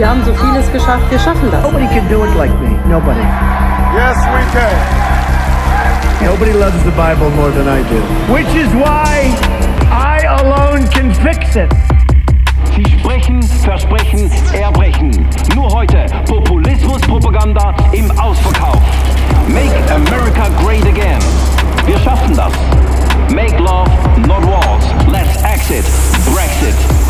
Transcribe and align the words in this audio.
Wir 0.00 0.08
haben 0.08 0.24
so 0.24 0.32
vieles 0.32 0.72
geschafft, 0.72 1.10
wir 1.10 1.18
schaffen 1.18 1.50
das. 1.50 1.62
Nobody 1.62 1.86
can 1.88 2.08
do 2.08 2.24
it 2.24 2.34
like 2.34 2.50
me. 2.58 2.70
Nobody. 2.88 3.20
Yes, 3.92 4.16
we 4.32 4.40
can. 4.50 4.72
Nobody 6.24 6.54
loves 6.54 6.82
the 6.84 6.90
Bible 6.92 7.28
more 7.36 7.50
than 7.50 7.68
I 7.68 7.82
do. 7.82 8.00
Which 8.32 8.48
is 8.56 8.72
why 8.72 9.28
I 9.92 10.24
alone 10.40 10.88
can 10.88 11.12
fix 11.12 11.54
it. 11.54 11.70
Sie 12.74 12.98
sprechen, 12.98 13.42
versprechen, 13.42 14.30
erbrechen. 14.54 15.10
Nur 15.54 15.70
heute 15.70 16.06
Populismus-Propaganda 16.24 17.74
im 17.92 18.10
Ausverkauf. 18.18 18.80
Make 19.48 19.76
America 19.92 20.48
great 20.64 20.86
again. 20.86 21.20
Wir 21.84 21.98
schaffen 21.98 22.34
das. 22.34 22.54
Make 23.28 23.58
love, 23.58 23.90
not 24.26 24.46
wars. 24.46 24.82
Let's 25.12 25.36
exit. 25.44 25.84
Brexit. 26.32 27.09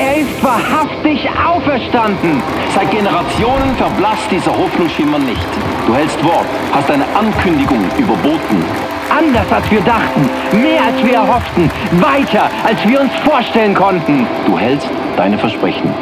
Er 0.00 0.18
ist 0.18 0.44
wahrhaftig 0.44 1.28
auferstanden! 1.28 2.40
Seit 2.72 2.88
Generationen 2.92 3.74
verblasst 3.74 4.30
dieser 4.30 4.56
Hoffnungsschimmer 4.56 5.18
nicht. 5.18 5.48
Du 5.88 5.94
hältst 5.96 6.22
Wort, 6.22 6.46
hast 6.70 6.88
eine 6.88 7.04
Ankündigung 7.16 7.84
überboten. 7.98 8.64
Anders 9.10 9.50
als 9.50 9.68
wir 9.72 9.80
dachten, 9.80 10.30
mehr 10.62 10.84
als 10.84 11.04
wir 11.04 11.14
erhofften, 11.14 11.68
weiter 12.00 12.48
als 12.64 12.86
wir 12.86 13.00
uns 13.00 13.12
vorstellen 13.24 13.74
konnten. 13.74 14.24
Du 14.46 14.56
hältst 14.56 14.88
deine 15.16 15.36
Versprechen. 15.36 15.92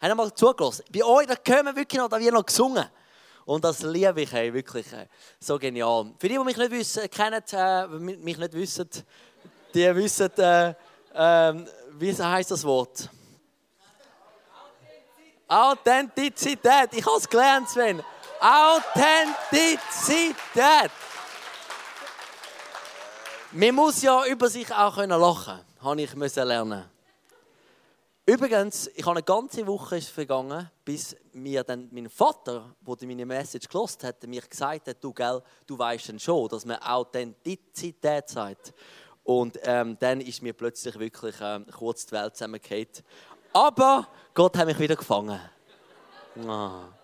Haben 0.00 0.10
wir 0.10 0.14
mal 0.16 0.34
zugelassen? 0.34 0.84
Bei 0.92 1.04
euch, 1.04 1.28
da 1.28 1.34
wir 1.66 1.76
wirklich 1.76 2.00
noch, 2.00 2.08
da 2.08 2.18
wird 2.18 2.34
noch 2.34 2.44
gesungen. 2.44 2.84
Und 3.48 3.64
das 3.64 3.80
liebe 3.80 4.20
ich 4.20 4.32
ey, 4.34 4.52
wirklich 4.52 4.92
ey. 4.92 5.06
so 5.40 5.58
genial. 5.58 6.12
Für 6.18 6.28
die, 6.28 6.36
die 6.36 6.44
mich 6.44 6.58
nicht 6.58 6.70
wissen, 6.70 7.08
kennen, 7.08 7.42
äh, 7.52 7.86
mich 7.86 8.36
nicht 8.36 8.52
wissen, 8.52 8.90
die 9.72 9.96
wissen, 9.96 10.30
äh, 10.36 10.74
äh, 11.14 11.54
wie 11.92 12.14
heißt 12.14 12.50
das 12.50 12.62
Wort? 12.62 13.08
Authentizität. 15.48 16.90
Ich 16.92 17.06
habe 17.06 17.16
es 17.16 17.26
gelernt, 17.26 17.70
Sven. 17.70 18.02
Authentizität. 18.38 20.90
Man 23.52 23.74
muss 23.74 24.02
ja 24.02 24.26
über 24.26 24.50
sich 24.50 24.70
auch 24.70 24.94
können 24.94 25.18
lachen, 25.18 25.60
habe 25.80 26.02
ich 26.02 26.14
müssen 26.14 26.46
lernen. 26.46 26.97
Übrigens, 28.28 28.90
ich 28.94 29.06
habe 29.06 29.12
eine 29.12 29.22
ganze 29.22 29.66
Woche 29.66 30.02
vergangen, 30.02 30.70
bis 30.84 31.16
mir 31.32 31.64
dann 31.64 31.88
mein 31.90 32.10
Vater, 32.10 32.76
der 32.86 33.08
meine 33.08 33.24
Message 33.24 33.66
gelost 33.66 34.04
hat, 34.04 34.22
mir 34.26 34.42
gesagt 34.42 34.86
hat, 34.86 35.02
du, 35.02 35.14
gell, 35.14 35.42
du 35.66 35.78
weißt 35.78 36.10
dann 36.10 36.18
schon, 36.18 36.46
dass 36.48 36.66
man 36.66 36.76
Authentizität 36.76 38.28
sagt. 38.28 38.74
Und 39.24 39.58
ähm, 39.62 39.96
dann 39.98 40.20
ist 40.20 40.42
mir 40.42 40.52
plötzlich 40.52 40.98
wirklich 40.98 41.36
ähm, 41.40 41.64
kurz 41.74 42.04
die 42.04 42.12
Welt 42.12 42.36
zusammengefallen. 42.36 42.88
Aber 43.54 44.06
Gott 44.34 44.58
hat 44.58 44.66
mich 44.66 44.78
wieder 44.78 44.96
gefangen. 44.96 45.40
Ah. 46.46 46.97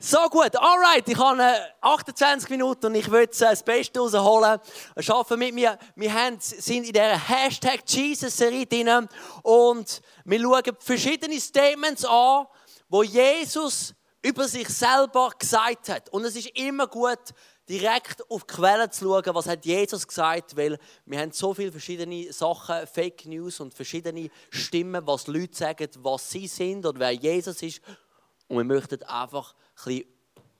So 0.00 0.28
gut, 0.30 0.54
alright, 0.56 1.08
ich 1.08 1.18
habe 1.18 1.42
28 1.80 2.50
Minuten 2.50 2.86
und 2.86 2.94
ich 2.94 3.10
will 3.10 3.26
das 3.26 3.64
Beste 3.64 3.98
rausholen. 3.98 4.60
Schaffen 5.00 5.40
mit 5.40 5.52
mir. 5.52 5.76
Wir 5.96 6.12
sind 6.38 6.84
in 6.86 6.92
dieser 6.92 7.18
Hashtag 7.28 7.80
Jesus-Serie 7.84 8.64
drin 8.64 9.08
und 9.42 10.00
wir 10.24 10.40
schauen 10.40 10.76
verschiedene 10.78 11.40
Statements 11.40 12.04
an, 12.04 12.46
wo 12.88 13.02
Jesus 13.02 13.92
über 14.22 14.46
sich 14.46 14.68
selber 14.68 15.32
gesagt 15.36 15.88
hat. 15.88 16.08
Und 16.10 16.24
es 16.24 16.36
ist 16.36 16.56
immer 16.56 16.86
gut, 16.86 17.34
direkt 17.68 18.22
auf 18.30 18.44
die 18.44 18.54
Quelle 18.54 18.88
zu 18.90 19.04
schauen, 19.04 19.34
was 19.34 19.48
hat 19.48 19.66
Jesus 19.66 20.06
gesagt, 20.06 20.56
weil 20.56 20.78
wir 21.06 21.18
haben 21.18 21.32
so 21.32 21.54
viele 21.54 21.72
verschiedene 21.72 22.32
Sachen, 22.32 22.86
Fake 22.86 23.26
News 23.26 23.58
und 23.58 23.74
verschiedene 23.74 24.30
Stimmen, 24.50 25.04
was 25.08 25.26
Leute 25.26 25.56
sagen, 25.56 25.88
was 25.96 26.30
sie 26.30 26.46
sind 26.46 26.86
oder 26.86 27.00
wer 27.00 27.10
Jesus 27.10 27.60
ist. 27.62 27.80
Und 28.46 28.56
wir 28.56 28.64
möchten 28.64 29.02
einfach 29.02 29.52
ein 29.52 29.58
bisschen 29.84 30.04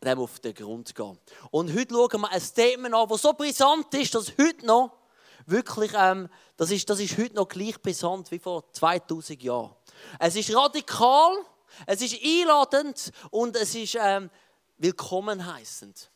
dem 0.02 0.18
auf 0.18 0.38
den 0.40 0.54
Grund 0.54 0.94
gehen. 0.94 1.18
Und 1.50 1.74
heute 1.74 1.94
schauen 1.94 2.20
wir 2.20 2.30
ein 2.30 2.40
Statement 2.40 2.94
an, 2.94 3.08
das 3.08 3.22
so 3.22 3.32
brisant 3.32 3.92
ist, 3.94 4.14
dass 4.14 4.32
heute 4.38 4.64
noch 4.64 4.92
wirklich, 5.46 5.92
ähm, 5.94 6.28
das, 6.56 6.70
ist, 6.70 6.88
das 6.88 7.00
ist 7.00 7.18
heute 7.18 7.34
noch 7.34 7.48
gleich 7.48 7.80
brisant 7.80 8.30
wie 8.30 8.38
vor 8.38 8.70
2000 8.72 9.42
Jahren. 9.42 9.74
Es 10.18 10.36
ist 10.36 10.54
radikal, 10.54 11.36
es 11.86 12.02
ist 12.02 12.16
einladend 12.22 13.12
und 13.30 13.56
es 13.56 13.74
ist 13.74 13.96
ähm, 14.00 14.30
willkommen 14.76 15.44
heißend. 15.52 16.10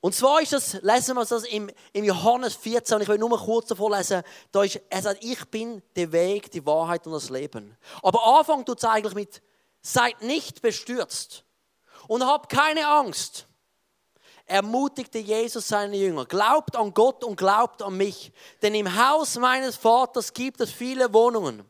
Und 0.00 0.14
zwar 0.14 0.42
ist 0.42 0.52
das, 0.52 0.74
lesen 0.82 1.16
wir 1.16 1.24
das 1.24 1.44
im, 1.44 1.70
im 1.94 2.04
Johannes 2.04 2.56
14, 2.56 2.96
und 2.96 3.02
ich 3.02 3.08
will 3.08 3.16
nur 3.16 3.38
kurz 3.38 3.68
davor 3.68 3.96
lesen, 3.96 4.22
da 4.52 4.62
ist, 4.62 4.78
er 4.90 5.00
sagt, 5.00 5.24
ich 5.24 5.42
bin 5.46 5.82
der 5.96 6.12
Weg, 6.12 6.50
die 6.50 6.66
Wahrheit 6.66 7.06
und 7.06 7.14
das 7.14 7.30
Leben. 7.30 7.74
Aber 8.02 8.38
Anfang 8.38 8.66
tut 8.66 8.78
es 8.78 8.84
eigentlich 8.84 9.14
mit, 9.14 9.40
seid 9.80 10.20
nicht 10.20 10.60
bestürzt 10.60 11.44
und 12.08 12.24
habt 12.24 12.50
keine 12.50 12.86
Angst. 12.86 13.46
Ermutigte 14.46 15.18
Jesus 15.18 15.68
seine 15.68 15.96
Jünger, 15.96 16.26
glaubt 16.26 16.76
an 16.76 16.92
Gott 16.92 17.24
und 17.24 17.36
glaubt 17.36 17.80
an 17.80 17.96
mich, 17.96 18.30
denn 18.60 18.74
im 18.74 18.94
Haus 18.94 19.38
meines 19.38 19.76
Vaters 19.76 20.32
gibt 20.32 20.60
es 20.60 20.70
viele 20.70 21.12
Wohnungen. 21.14 21.64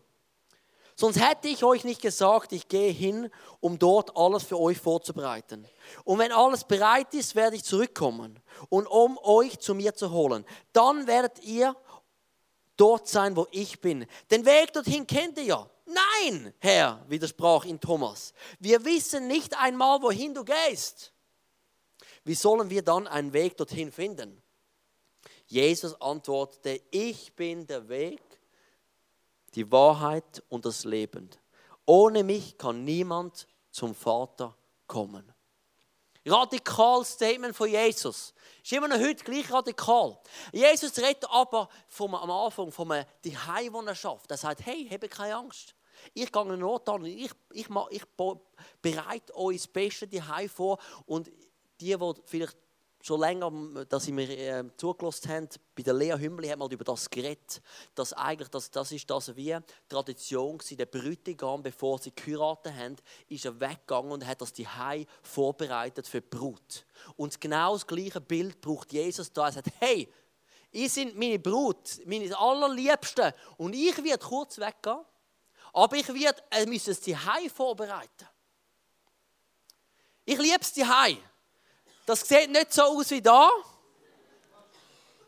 Sonst 0.97 1.21
hätte 1.21 1.49
ich 1.49 1.65
euch 1.65 1.85
nicht 1.85 2.03
gesagt, 2.03 2.53
ich 2.53 2.69
gehe 2.69 2.91
hin, 2.93 3.31
um 3.61 3.79
dort 3.79 4.17
alles 4.17 4.45
für 4.45 4.61
euch 4.61 4.79
vorzubereiten. 4.79 5.67
Und 6.05 6.19
wenn 6.19 6.31
alles 6.31 6.65
bereit 6.65 7.13
ist, 7.15 7.35
werde 7.35 7.57
ich 7.57 7.65
zurückkommen 7.65 8.41
und 8.69 8.87
um 8.87 9.19
euch 9.19 9.59
zu 9.59 9.75
mir 9.75 9.95
zu 9.95 10.13
holen. 10.13 10.45
Dann 10.73 11.07
werdet 11.09 11.43
ihr 11.43 11.75
dort 12.77 13.09
sein, 13.09 13.37
wo 13.37 13.47
ich 13.51 13.81
bin. 13.81 14.07
Den 14.31 14.45
Weg 14.45 14.73
dorthin 14.73 15.07
kennt 15.07 15.39
ihr 15.39 15.45
ja. 15.45 15.71
Nein, 15.87 16.55
Herr, 16.61 17.05
widersprach 17.09 17.65
ihn 17.65 17.81
Thomas. 17.81 18.33
Wir 18.59 18.85
wissen 18.85 19.27
nicht 19.27 19.57
einmal, 19.59 20.01
wohin 20.01 20.35
du 20.35 20.45
gehst. 20.45 21.13
Wie 22.25 22.35
sollen 22.35 22.71
wir 22.71 22.83
dann 22.83 23.07
einen 23.07 23.33
Weg 23.33 23.57
dorthin 23.57 23.93
finden? 23.93 24.43
Jesus 25.47 26.01
antwortete, 26.01 26.81
ich 26.91 27.35
bin 27.35 27.67
der 27.67 27.89
Weg, 27.89 28.23
die 29.55 29.71
Wahrheit 29.71 30.43
und 30.49 30.65
das 30.65 30.85
Leben. 30.85 31.29
Ohne 31.85 32.25
mich 32.25 32.57
kann 32.57 32.85
niemand 32.85 33.47
zum 33.71 33.95
Vater 33.95 34.57
kommen. 34.87 35.34
Radikal 36.27 37.05
Statement 37.05 37.55
von 37.55 37.69
Jesus. 37.69 38.33
Ist 38.63 38.73
immer 38.73 38.89
noch 38.89 38.99
heute 38.99 39.23
gleich 39.25 39.51
radikal. 39.53 40.19
Jesus 40.53 40.97
redet 40.99 41.29
aber 41.31 41.69
vom, 41.87 42.15
am 42.15 42.31
Anfang 42.31 42.73
von 42.73 42.91
einem 42.91 43.07
Heim, 43.47 43.75
das 43.85 44.05
er 44.05 44.37
sagt, 44.37 44.65
hey, 44.65 44.89
habe 44.91 45.09
keine 45.09 45.37
Angst. 45.37 45.75
Ich 46.13 46.33
gehe 46.33 46.43
einen 46.43 46.63
Ort 46.63 46.89
an, 46.89 47.05
ich, 47.05 47.31
ich, 47.53 47.69
ich 47.91 48.05
bereite 48.83 49.37
euch 49.37 49.57
das 49.59 49.69
Beste 49.69 50.29
Heim 50.29 50.49
vor 50.49 50.79
und 51.07 51.31
die, 51.81 51.97
die 51.97 52.13
vielleicht 52.27 52.57
schon 53.05 53.21
länger, 53.21 53.51
dass 53.87 54.05
sie 54.05 54.13
mir 54.13 54.31
äh, 54.31 54.65
zugelassen 54.79 55.29
haben, 55.29 55.49
bei 55.75 55.83
der 55.83 55.93
Lea 55.93 56.15
Hümmeli 56.19 56.49
hat 56.49 56.59
man 56.59 56.71
über 56.71 56.85
das 56.85 57.11
geredet, 57.11 57.61
dass 57.95 58.15
eigentlich 58.15 58.49
das, 58.49 58.71
das 58.71 58.93
ist 58.93 59.11
das 59.11 59.37
wie 59.37 59.55
Tradition 59.89 60.59
war, 60.59 60.77
der 60.77 60.87
Bräutigam, 60.87 61.63
bevor 61.63 61.99
sie 61.99 62.15
geheiratet 62.15 62.73
haben, 62.73 62.97
ist 63.29 63.45
er 63.45 63.61
weggegangen 63.61 64.11
und 64.11 64.27
hat 64.27 64.41
das 64.41 64.55
die 64.55 64.67
vorbereitet 65.23 66.09
für 66.09 66.23
die 66.23 66.29
Brut. 66.29 66.87
Und 67.17 67.39
genau 67.39 67.75
das 67.75 67.87
gleiche 67.87 68.23
Bild 68.23 68.59
braucht 68.63 68.91
Jesus 68.93 69.31
da. 69.31 69.47
Er 69.47 69.53
sagt, 69.53 69.69
hey, 69.81 70.11
ihr 70.73 70.89
sind 70.89 71.15
meine 71.15 71.39
Brut, 71.39 72.01
meine 72.07 72.37
allerliebsten 72.39 73.35
und 73.59 73.75
ich 73.75 74.03
werde 74.03 74.25
kurz 74.25 74.59
weggehen, 74.59 75.05
aber 75.75 75.97
ich 75.97 76.09
werde, 76.09 76.43
äh, 76.51 76.65
müssen 76.65 76.93
es 76.93 77.01
die 77.01 77.17
vorbereiten. 77.51 78.29
Ich 80.25 80.39
liebe 80.39 80.61
es 80.63 80.73
die 80.73 80.87
das 82.07 82.21
sieht 82.21 82.51
nicht 82.51 82.73
so 82.73 82.83
aus 82.83 83.11
wie 83.11 83.23
da. 83.23 83.51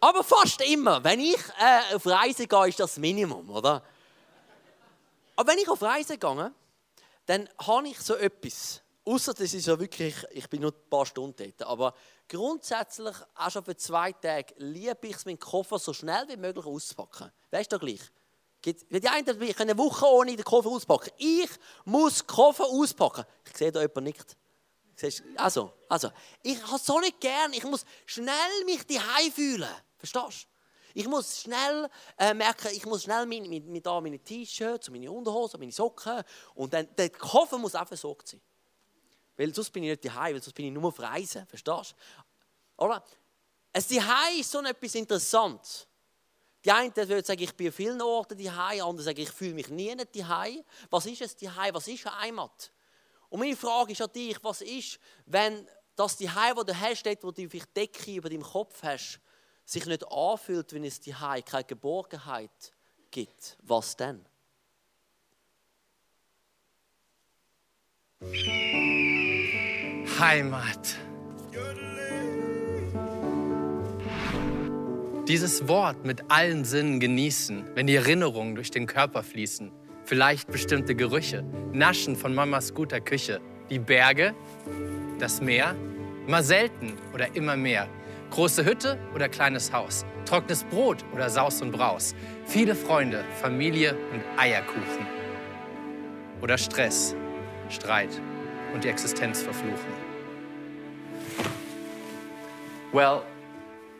Aber 0.00 0.22
fast 0.22 0.60
immer. 0.60 1.02
Wenn 1.02 1.20
ich 1.20 1.40
äh, 1.58 1.94
auf 1.94 2.06
Reise 2.06 2.46
gehe, 2.46 2.68
ist 2.68 2.80
das, 2.80 2.98
Minimum, 2.98 3.48
oder? 3.50 3.82
Aber 5.36 5.52
wenn 5.52 5.58
ich 5.58 5.68
auf 5.68 5.82
Reise 5.82 6.18
gehe, 6.18 6.52
dann 7.26 7.48
habe 7.58 7.88
ich 7.88 7.98
so 8.00 8.14
etwas. 8.14 8.82
Außer 9.04 9.34
das 9.34 9.54
ist 9.54 9.66
ja 9.66 9.78
wirklich, 9.78 10.14
ich 10.30 10.48
bin 10.48 10.62
nur 10.62 10.72
ein 10.72 10.90
paar 10.90 11.06
Stunden 11.06 11.36
dort. 11.36 11.62
Aber 11.68 11.94
grundsätzlich, 12.28 13.14
auch 13.34 13.50
schon 13.50 13.64
für 13.64 13.76
zwei 13.76 14.12
Tage, 14.12 14.54
liebe 14.58 15.06
ich 15.06 15.16
es, 15.16 15.24
meinen 15.24 15.38
Koffer 15.38 15.78
so 15.78 15.92
schnell 15.92 16.26
wie 16.28 16.36
möglich 16.36 16.66
auszupacken. 16.66 17.30
Weißt 17.50 17.72
du 17.72 17.78
gleich? 17.78 18.00
Die 18.64 19.08
einen 19.08 19.24
können 19.24 19.70
eine 19.70 19.78
Woche 19.78 20.06
ohne 20.06 20.34
den 20.34 20.44
Koffer 20.44 20.70
auspacken. 20.70 21.10
Ich 21.18 21.50
muss 21.84 22.18
den 22.18 22.26
Koffer 22.26 22.64
auspacken. 22.64 23.24
Ich 23.44 23.56
sehe 23.56 23.70
da 23.70 23.80
jemanden 23.80 24.04
nicht. 24.04 24.36
Also, 25.36 25.72
also, 25.88 26.10
ich 26.42 26.62
habe 26.66 26.78
so 26.78 26.98
nicht 27.00 27.20
gern. 27.20 27.52
Ich 27.52 27.64
muss 27.64 27.84
schnell 28.06 28.64
mich 28.64 28.86
daheim 28.86 29.30
fühlen. 29.32 29.68
Verstehst 29.98 30.44
du? 30.44 30.56
Ich 30.98 31.06
muss 31.06 31.42
schnell 31.42 31.90
äh, 32.16 32.32
merken, 32.32 32.68
ich 32.72 32.86
muss 32.86 33.02
schnell 33.02 33.26
meine, 33.26 33.46
meine, 33.46 33.66
meine, 33.66 33.80
da 33.82 34.00
meine 34.00 34.18
T-Shirts, 34.18 34.88
meine 34.88 35.12
Unterhosen, 35.12 35.60
meine 35.60 35.70
Socken 35.70 36.22
und 36.54 36.72
dann 36.72 36.88
der 36.96 37.10
Koffer 37.10 37.58
muss 37.58 37.74
auch 37.74 37.86
versorgt 37.86 38.28
sein. 38.28 38.40
Weil 39.36 39.54
sonst 39.54 39.70
bin 39.70 39.82
ich 39.82 39.90
nicht 39.90 40.06
daheim, 40.06 40.34
weil 40.34 40.42
sonst 40.42 40.54
bin 40.54 40.64
ich 40.64 40.72
nur 40.72 40.86
auf 40.86 40.98
Reisen. 40.98 41.46
Verstehst 41.46 41.94
du? 42.78 42.84
Oder? 42.84 43.04
Ein 43.74 43.82
Zuhause 43.82 44.40
ist 44.40 44.50
so 44.50 44.62
etwas 44.62 44.94
Interessantes. 44.94 45.86
Die 46.64 46.72
einen 46.72 46.96
würden 46.96 47.22
sagen, 47.22 47.42
ich 47.42 47.54
bin 47.54 47.66
an 47.66 47.72
vielen 47.74 48.00
Orten 48.00 48.42
daheim, 48.42 48.80
andere 48.80 49.04
sagen, 49.04 49.20
ich 49.20 49.30
fühle 49.30 49.52
mich 49.52 49.68
nie 49.68 49.94
daheim. 49.94 50.64
Was 50.88 51.04
ist 51.04 51.20
es 51.20 51.36
daheim? 51.36 51.74
Was 51.74 51.86
ist 51.88 52.06
eine 52.06 52.20
Heimat? 52.20 52.72
Und 53.28 53.40
meine 53.40 53.56
Frage 53.56 53.92
ist 53.92 54.02
an 54.02 54.12
dich, 54.12 54.36
was 54.42 54.60
ist, 54.62 54.98
wenn 55.26 55.66
das 55.96 56.16
Zuhause, 56.18 56.54
das 56.54 56.66
du 56.66 56.80
hast, 56.80 57.06
dort, 57.06 57.24
wo 57.24 57.30
du 57.30 57.48
vielleicht 57.48 57.76
Decke 57.76 58.14
über 58.14 58.28
deinem 58.28 58.42
Kopf 58.42 58.82
hast, 58.82 59.20
sich 59.64 59.84
nicht 59.86 60.06
anfühlt, 60.10 60.72
wenn 60.72 60.84
es 60.84 61.00
Zuhause 61.00 61.42
keine 61.42 61.64
Geborgenheit 61.64 62.72
gibt? 63.10 63.56
Was 63.62 63.96
dann? 63.96 64.24
Heimat. 70.18 70.96
Dieses 75.28 75.66
Wort 75.66 76.04
mit 76.04 76.30
allen 76.30 76.64
Sinnen 76.64 77.00
genießen, 77.00 77.74
wenn 77.74 77.88
die 77.88 77.96
Erinnerungen 77.96 78.54
durch 78.54 78.70
den 78.70 78.86
Körper 78.86 79.22
fließen. 79.24 79.72
Vielleicht 80.06 80.52
bestimmte 80.52 80.94
Gerüche, 80.94 81.42
Naschen 81.72 82.14
von 82.14 82.32
Mamas 82.32 82.72
guter 82.72 83.00
Küche. 83.00 83.40
Die 83.70 83.80
Berge, 83.80 84.34
das 85.18 85.40
Meer, 85.40 85.74
immer 86.28 86.44
selten 86.44 86.92
oder 87.12 87.34
immer 87.34 87.56
mehr. 87.56 87.88
Große 88.30 88.64
Hütte 88.64 88.98
oder 89.16 89.28
kleines 89.28 89.72
Haus. 89.72 90.06
Trockenes 90.24 90.62
Brot 90.62 91.04
oder 91.12 91.28
Saus 91.28 91.60
und 91.60 91.72
Braus. 91.72 92.14
Viele 92.44 92.76
Freunde, 92.76 93.24
Familie 93.42 93.96
und 94.12 94.22
Eierkuchen. 94.36 95.06
Oder 96.40 96.56
Stress, 96.56 97.16
Streit 97.68 98.20
und 98.74 98.84
die 98.84 98.88
Existenz 98.88 99.42
verfluchen. 99.42 99.92
Well, 102.92 103.22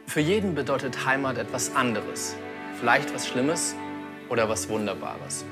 für 0.07 0.21
jeden 0.21 0.55
bedeutet 0.55 1.05
Heimat 1.05 1.37
etwas 1.37 1.75
anderes. 1.75 2.37
Vielleicht 2.79 3.13
was 3.13 3.27
Schlimmes 3.27 3.75
oder 4.29 4.49
was 4.49 4.69
Wunderbares. 4.69 5.45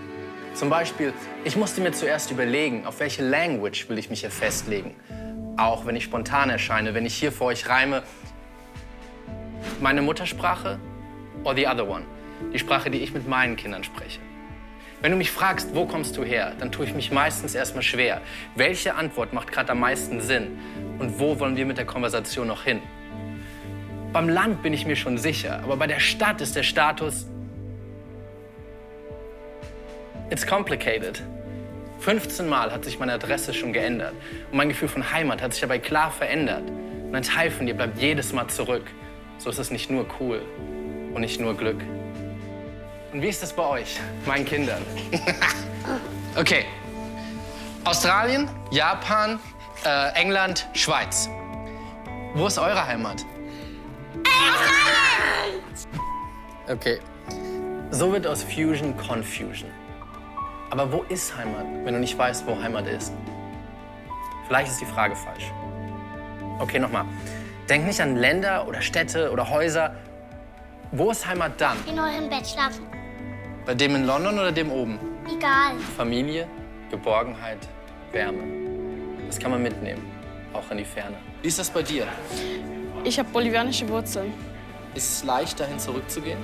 Zum 0.54 0.70
Beispiel, 0.70 1.12
ich 1.42 1.56
musste 1.56 1.80
mir 1.80 1.90
zuerst 1.90 2.30
überlegen, 2.30 2.86
auf 2.86 3.00
welche 3.00 3.24
Language 3.24 3.88
will 3.88 3.98
ich 3.98 4.08
mich 4.08 4.20
hier 4.20 4.30
festlegen. 4.30 4.94
Auch 5.56 5.84
wenn 5.84 5.96
ich 5.96 6.04
spontan 6.04 6.48
erscheine, 6.48 6.94
wenn 6.94 7.04
ich 7.04 7.14
hier 7.14 7.32
vor 7.32 7.48
euch 7.48 7.68
reime, 7.68 8.04
meine 9.80 10.00
Muttersprache 10.00 10.78
or 11.42 11.56
the 11.56 11.66
other 11.66 11.88
one, 11.88 12.04
die 12.52 12.58
Sprache, 12.60 12.88
die 12.88 12.98
ich 12.98 13.12
mit 13.12 13.28
meinen 13.28 13.56
Kindern 13.56 13.82
spreche. 13.82 14.20
Wenn 15.02 15.10
du 15.10 15.18
mich 15.18 15.32
fragst, 15.32 15.74
wo 15.74 15.86
kommst 15.86 16.16
du 16.16 16.22
her, 16.22 16.52
dann 16.60 16.70
tue 16.70 16.86
ich 16.86 16.94
mich 16.94 17.10
meistens 17.10 17.56
erstmal 17.56 17.82
schwer. 17.82 18.20
Welche 18.54 18.94
Antwort 18.94 19.32
macht 19.32 19.50
gerade 19.50 19.72
am 19.72 19.80
meisten 19.80 20.20
Sinn? 20.20 20.58
Und 21.00 21.18
wo 21.18 21.40
wollen 21.40 21.56
wir 21.56 21.66
mit 21.66 21.78
der 21.78 21.84
Konversation 21.84 22.46
noch 22.46 22.62
hin? 22.62 22.80
Beim 24.12 24.28
Land 24.28 24.62
bin 24.62 24.72
ich 24.72 24.86
mir 24.86 24.96
schon 24.96 25.18
sicher, 25.18 25.60
aber 25.64 25.76
bei 25.76 25.88
der 25.88 25.98
Stadt 25.98 26.40
ist 26.40 26.54
der 26.54 26.62
Status. 26.62 27.26
It's 30.30 30.46
complicated. 30.46 31.22
15 32.00 32.48
Mal 32.48 32.72
hat 32.72 32.84
sich 32.84 32.98
meine 32.98 33.12
Adresse 33.12 33.54
schon 33.54 33.72
geändert 33.72 34.14
und 34.50 34.56
mein 34.56 34.68
Gefühl 34.68 34.88
von 34.88 35.10
Heimat 35.10 35.40
hat 35.40 35.52
sich 35.52 35.60
dabei 35.60 35.78
klar 35.78 36.10
verändert. 36.10 36.64
Und 36.68 37.14
ein 37.14 37.22
Teil 37.22 37.50
von 37.50 37.66
dir 37.66 37.74
bleibt 37.74 37.98
jedes 37.98 38.32
Mal 38.32 38.48
zurück. 38.48 38.84
So 39.38 39.50
ist 39.50 39.58
es 39.58 39.70
nicht 39.70 39.90
nur 39.90 40.06
cool 40.20 40.42
und 41.14 41.20
nicht 41.20 41.40
nur 41.40 41.56
Glück. 41.56 41.80
Und 43.12 43.22
wie 43.22 43.28
ist 43.28 43.42
es 43.42 43.52
bei 43.52 43.62
euch, 43.62 44.00
meinen 44.26 44.44
Kindern? 44.44 44.82
okay. 46.36 46.64
Australien, 47.84 48.48
Japan, 48.70 49.38
äh, 49.84 50.12
England, 50.14 50.66
Schweiz. 50.72 51.28
Wo 52.34 52.46
ist 52.46 52.58
eure 52.58 52.86
Heimat? 52.86 53.24
Okay. 56.66 56.98
So 57.90 58.10
wird 58.10 58.26
aus 58.26 58.42
Fusion 58.42 58.96
Confusion. 58.96 59.70
Aber 60.74 60.90
wo 60.90 61.04
ist 61.08 61.36
Heimat, 61.36 61.66
wenn 61.84 61.94
du 61.94 62.00
nicht 62.00 62.18
weißt, 62.18 62.44
wo 62.48 62.60
Heimat 62.60 62.88
ist? 62.88 63.12
Vielleicht 64.48 64.72
ist 64.72 64.80
die 64.80 64.86
Frage 64.86 65.14
falsch. 65.14 65.52
Okay, 66.58 66.80
nochmal. 66.80 67.04
Denk 67.68 67.86
nicht 67.86 68.00
an 68.00 68.16
Länder 68.16 68.66
oder 68.66 68.82
Städte 68.82 69.30
oder 69.30 69.48
Häuser. 69.48 69.94
Wo 70.90 71.12
ist 71.12 71.24
Heimat 71.28 71.60
dann? 71.60 71.76
In 71.86 72.00
eurem 72.00 72.28
Bett 72.28 72.44
schlafen. 72.44 72.88
Bei 73.64 73.74
dem 73.74 73.94
in 73.94 74.04
London 74.04 74.36
oder 74.36 74.50
dem 74.50 74.72
oben? 74.72 74.98
Egal. 75.26 75.78
Familie, 75.96 76.48
Geborgenheit, 76.90 77.68
Wärme. 78.10 78.42
Das 79.28 79.38
kann 79.38 79.52
man 79.52 79.62
mitnehmen, 79.62 80.02
auch 80.52 80.68
in 80.72 80.78
die 80.78 80.84
Ferne. 80.84 81.18
Wie 81.40 81.46
ist 81.46 81.60
das 81.60 81.70
bei 81.70 81.84
dir? 81.84 82.08
Ich 83.04 83.16
habe 83.16 83.28
bolivianische 83.28 83.88
Wurzeln. 83.88 84.34
Ist 84.96 85.18
es 85.18 85.24
leicht, 85.24 85.60
dahin 85.60 85.78
zurückzugehen? 85.78 86.40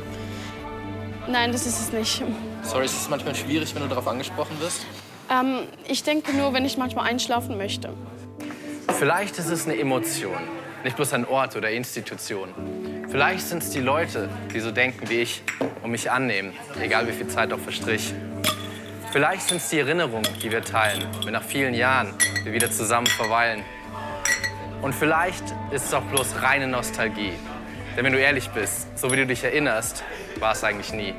Nein, 1.27 1.51
das 1.51 1.67
ist 1.67 1.81
es 1.81 1.93
nicht. 1.93 2.23
Sorry, 2.63 2.85
ist 2.85 3.01
es 3.01 3.09
manchmal 3.09 3.35
schwierig, 3.35 3.75
wenn 3.75 3.83
du 3.83 3.89
darauf 3.89 4.07
angesprochen 4.07 4.61
wirst? 4.61 4.87
Ähm, 5.31 5.67
ich 5.89 6.03
denke 6.03 6.33
nur, 6.37 6.53
wenn 6.53 6.65
ich 6.65 6.77
manchmal 6.77 7.09
einschlafen 7.09 7.57
möchte. 7.57 7.93
Vielleicht 8.99 9.39
ist 9.39 9.49
es 9.49 9.67
eine 9.67 9.79
Emotion, 9.79 10.39
nicht 10.85 10.97
bloß 10.97 11.13
ein 11.15 11.27
Ort 11.27 11.57
oder 11.57 11.71
Institution. 11.71 12.49
Vielleicht 13.09 13.47
sind 13.47 13.63
es 13.63 13.71
die 13.71 13.81
Leute, 13.81 14.29
die 14.53 14.61
so 14.61 14.71
denken 14.71 15.09
wie 15.09 15.21
ich 15.21 15.43
und 15.83 15.91
mich 15.91 16.11
annehmen, 16.11 16.53
egal 16.81 17.09
wie 17.09 17.13
viel 17.13 17.29
Zeit 17.29 17.53
auch 17.53 17.59
verstrich. 17.59 18.13
Vielleicht 19.13 19.49
sind 19.49 19.57
es 19.57 19.69
die 19.69 19.79
Erinnerungen, 19.79 20.29
die 20.43 20.53
wir 20.53 20.63
teilen, 20.63 21.05
wenn 21.25 21.33
nach 21.33 21.43
vielen 21.43 21.75
Jahren 21.75 22.15
wir 22.45 22.53
wieder 22.53 22.71
zusammen 22.71 23.09
verweilen. 23.09 23.65
Und 24.83 24.95
vielleicht 24.95 25.45
ist 25.73 25.87
es 25.87 25.95
auch 25.95 26.03
bloß 26.03 26.43
reine 26.43 26.69
Nostalgie. 26.69 27.33
Denn 27.97 28.05
wenn 28.05 28.13
du 28.13 28.21
ehrlich 28.21 28.49
bist, 28.51 28.87
so 28.97 29.11
wie 29.11 29.17
du 29.17 29.27
dich 29.27 29.43
erinnerst, 29.43 30.05
war 30.39 30.53
es 30.53 30.63
eigentlich 30.63 30.93
nie. 30.93 31.15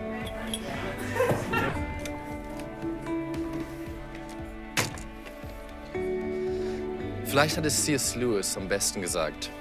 Vielleicht 7.31 7.55
hat 7.55 7.65
es 7.65 7.85
C.S. 7.85 8.15
Lewis 8.17 8.57
am 8.57 8.67
besten 8.67 9.01
gesagt. 9.01 9.51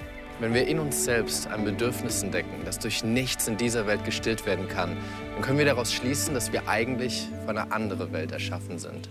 Wenn 0.41 0.53
wir 0.53 0.67
in 0.67 0.77
uns 0.77 1.05
selbst 1.05 1.47
ein 1.47 1.63
Bedürfnis 1.63 2.21
entdecken, 2.21 2.63
das 2.65 2.79
durch 2.79 3.01
nichts 3.01 3.47
in 3.47 3.55
dieser 3.55 3.87
Welt 3.87 4.03
gestillt 4.03 4.45
werden 4.45 4.67
kann, 4.67 4.97
dann 5.33 5.41
können 5.41 5.57
wir 5.57 5.63
daraus 5.63 5.93
schließen, 5.93 6.33
dass 6.33 6.51
wir 6.51 6.67
eigentlich 6.67 7.29
für 7.45 7.49
eine 7.51 7.71
andere 7.71 8.11
Welt 8.11 8.33
erschaffen 8.33 8.77
sind. 8.77 9.09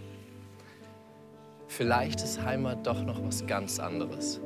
Vielleicht 1.69 2.21
ist 2.21 2.43
Heimat 2.43 2.87
doch 2.87 3.03
noch 3.03 3.25
was 3.25 3.47
ganz 3.47 3.79
anderes. 3.79 4.43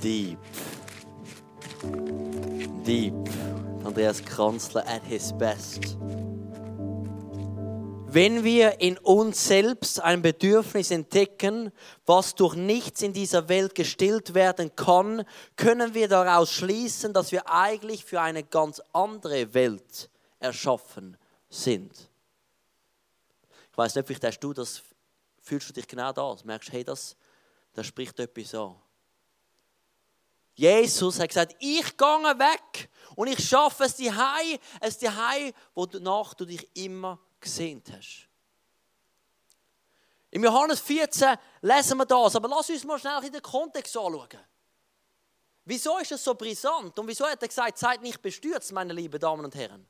Deep. 0.00 0.38
Deep. 2.86 3.14
Andreas 3.82 4.24
Kranzler 4.24 4.86
at 4.86 5.02
his 5.02 5.32
best. 5.36 5.96
Wenn 8.14 8.44
wir 8.44 8.80
in 8.80 8.96
uns 8.98 9.48
selbst 9.48 10.00
ein 10.00 10.22
Bedürfnis 10.22 10.92
entdecken, 10.92 11.72
was 12.06 12.36
durch 12.36 12.54
nichts 12.54 13.02
in 13.02 13.12
dieser 13.12 13.48
Welt 13.48 13.74
gestillt 13.74 14.34
werden 14.34 14.76
kann, 14.76 15.24
können 15.56 15.94
wir 15.94 16.06
daraus 16.06 16.52
schließen, 16.52 17.12
dass 17.12 17.32
wir 17.32 17.50
eigentlich 17.50 18.04
für 18.04 18.20
eine 18.20 18.44
ganz 18.44 18.80
andere 18.92 19.52
Welt 19.52 20.08
erschaffen 20.38 21.16
sind. 21.48 21.90
Ich 23.72 23.76
weiß 23.76 23.96
nicht, 23.96 24.06
vielleicht 24.06 24.22
hast 24.22 24.38
du 24.38 24.52
das, 24.52 24.80
fühlst 25.42 25.70
du 25.70 25.72
dich 25.72 25.88
genau 25.88 26.12
da, 26.12 26.36
merkst, 26.44 26.70
hey, 26.70 26.84
das, 26.84 27.16
das 27.72 27.84
spricht 27.84 28.20
etwas 28.20 28.54
an. 28.54 28.76
Jesus 30.54 31.18
hat 31.18 31.30
gesagt, 31.30 31.56
ich 31.58 31.96
gehe 31.96 32.06
weg 32.06 32.88
und 33.16 33.26
ich 33.26 33.44
schaffe 33.44 33.82
es 33.82 33.96
dir 33.96 34.14
heim, 34.14 34.56
es 34.80 34.98
dir 34.98 35.16
heim, 35.16 35.52
wonach 35.74 36.34
du 36.34 36.44
dich 36.44 36.68
immer 36.74 37.18
gesehnt 37.44 37.92
hast. 37.92 38.28
Im 40.30 40.42
Johannes 40.42 40.80
14 40.80 41.36
lesen 41.60 41.96
wir 41.98 42.06
das, 42.06 42.34
aber 42.34 42.48
lass 42.48 42.68
uns 42.68 42.84
mal 42.84 42.98
schnell 42.98 43.22
in 43.24 43.32
den 43.32 43.42
Kontext 43.42 43.96
anschauen. 43.96 44.40
Wieso 45.64 45.98
ist 45.98 46.12
es 46.12 46.24
so 46.24 46.34
brisant 46.34 46.98
und 46.98 47.06
wieso 47.06 47.24
hat 47.26 47.40
er 47.40 47.48
gesagt, 47.48 47.78
seid 47.78 48.02
nicht 48.02 48.20
bestürzt, 48.20 48.72
meine 48.72 48.92
lieben 48.92 49.20
Damen 49.20 49.44
und 49.44 49.54
Herren? 49.54 49.86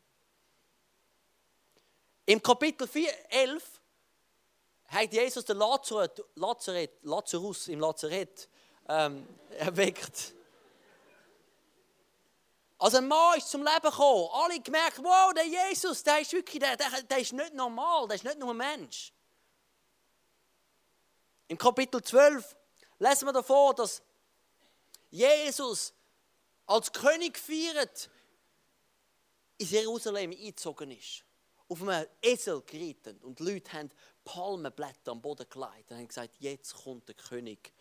Im 2.26 2.42
Kapitel 2.42 2.86
4, 2.86 3.10
11 3.30 3.80
hat 4.88 5.12
Jesus 5.12 5.44
den 5.44 5.56
Lazarus, 5.56 6.10
Lazarus, 7.02 7.68
im 7.68 7.80
Lazarett 7.80 8.48
ähm, 8.88 9.26
erweckt. 9.58 10.34
Also 12.84 12.98
ein 12.98 13.08
Mann 13.08 13.38
ist 13.38 13.48
zum 13.48 13.62
Leben 13.62 13.80
gekommen. 13.80 14.28
Alle 14.30 14.60
gemerkt, 14.60 14.98
wow, 14.98 15.32
der 15.32 15.46
Jesus, 15.46 16.02
der 16.02 16.20
ist 16.20 16.34
wirklich, 16.34 16.60
der, 16.60 16.76
der, 16.76 17.02
der 17.04 17.18
ist 17.18 17.32
nicht 17.32 17.54
normal, 17.54 18.06
der 18.06 18.16
ist 18.16 18.24
nicht 18.24 18.38
nur 18.38 18.50
ein 18.50 18.58
Mensch. 18.58 19.10
Im 21.48 21.56
Kapitel 21.56 22.02
12 22.02 22.54
lesen 22.98 23.26
wir 23.26 23.32
davor, 23.32 23.74
dass 23.74 24.02
Jesus 25.10 25.94
als 26.66 26.92
König 26.92 27.38
feiert 27.38 28.10
in 29.56 29.66
Jerusalem 29.66 30.32
eingezogen 30.32 30.90
ist. 30.90 31.24
Auf 31.70 31.80
einem 31.80 32.06
Esel 32.20 32.60
geritten. 32.66 33.16
Und 33.22 33.38
die 33.38 33.44
Leute 33.44 33.72
haben 33.72 33.90
Palmenblätter 34.24 35.12
am 35.12 35.22
Boden 35.22 35.48
gelegt 35.48 35.90
und 35.90 35.96
haben 35.96 36.08
gesagt, 36.08 36.36
jetzt 36.38 36.74
kommt 36.74 37.08
der 37.08 37.14
König, 37.14 37.72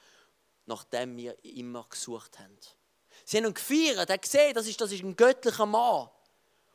nachdem 0.65 1.17
wir 1.17 1.43
immer 1.43 1.85
gesucht 1.89 2.39
haben. 2.39 2.57
Sie 3.25 3.37
haben 3.37 3.45
ihn 3.45 3.53
gefeiert, 3.53 4.09
er 4.09 4.13
hat 4.13 4.21
gesehen, 4.21 4.53
das 4.53 4.67
ist, 4.67 4.79
das 4.79 4.91
ist 4.91 5.03
ein 5.03 5.15
göttlicher 5.15 5.65
Mann. 5.65 6.09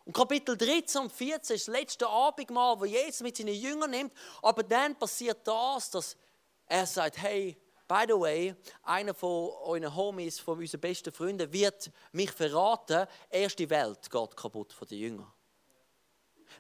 Und 0.05 0.15
Kapitel 0.15 0.57
13 0.57 1.03
und 1.03 1.13
14 1.13 1.57
ist 1.57 1.69
das 1.69 1.75
letzte 1.75 2.09
Abendmahl, 2.09 2.81
wo 2.81 2.87
Jesus 2.87 3.21
mit 3.21 3.37
seinen 3.37 3.55
Jüngern 3.55 3.91
nimmt. 3.91 4.13
Aber 4.41 4.63
dann 4.63 4.99
passiert 4.99 5.47
das, 5.47 5.91
dass 5.91 6.17
er 6.65 6.87
sagt, 6.87 7.19
hey, 7.19 7.59
by 7.87 8.05
the 8.07 8.15
way, 8.15 8.55
einer 8.85 9.13
von 9.13 9.51
euren 9.65 9.95
Homies, 9.95 10.39
von 10.39 10.59
unseren 10.59 10.81
besten 10.81 11.13
Freunden, 11.13 11.53
wird 11.53 11.91
mich 12.13 12.31
verraten. 12.31 13.07
Erst 13.29 13.59
die 13.59 13.69
Welt 13.69 14.11
geht 14.11 14.37
kaputt 14.37 14.73
von 14.73 14.89
den 14.89 14.99
Jüngern. 14.99 15.33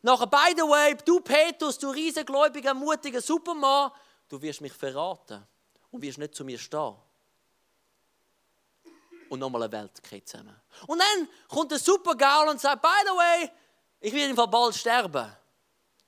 Nachher, 0.03 0.27
by 0.27 0.55
the 0.55 0.63
way, 0.63 0.95
du 1.05 1.21
Petrus, 1.21 1.79
du 1.79 1.89
riesengläubiger, 1.89 2.75
mutiger 2.75 3.23
Supermann, 3.23 3.91
du 4.29 4.41
wirst 4.43 4.61
mich 4.61 4.75
verraten 4.75 5.47
und 5.91 6.03
wirst 6.03 6.19
nicht 6.19 6.35
zu 6.35 6.45
mir 6.45 6.59
stehen. 6.59 6.97
Und 9.29 9.41
nochmal 9.41 9.65
eine 9.65 9.73
Welt 9.73 10.01
zusammen. 10.27 10.55
Und 10.87 10.99
dann 10.99 11.29
kommt 11.49 11.71
der 11.71 11.79
Supergaul 11.79 12.49
und 12.49 12.61
sagt, 12.61 12.83
by 12.83 12.89
the 13.05 13.11
way, 13.11 13.51
ich 14.01 14.13
werde 14.13 14.31
einfach 14.31 14.47
bald 14.47 14.75
sterben 14.75 15.31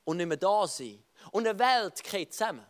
und 0.04 0.16
nicht 0.16 0.26
mehr 0.26 0.36
da 0.36 0.66
sein. 0.66 1.02
Und 1.32 1.46
eine 1.46 1.58
Welt 1.58 2.02
geht 2.04 2.32
zusammen. 2.32 2.66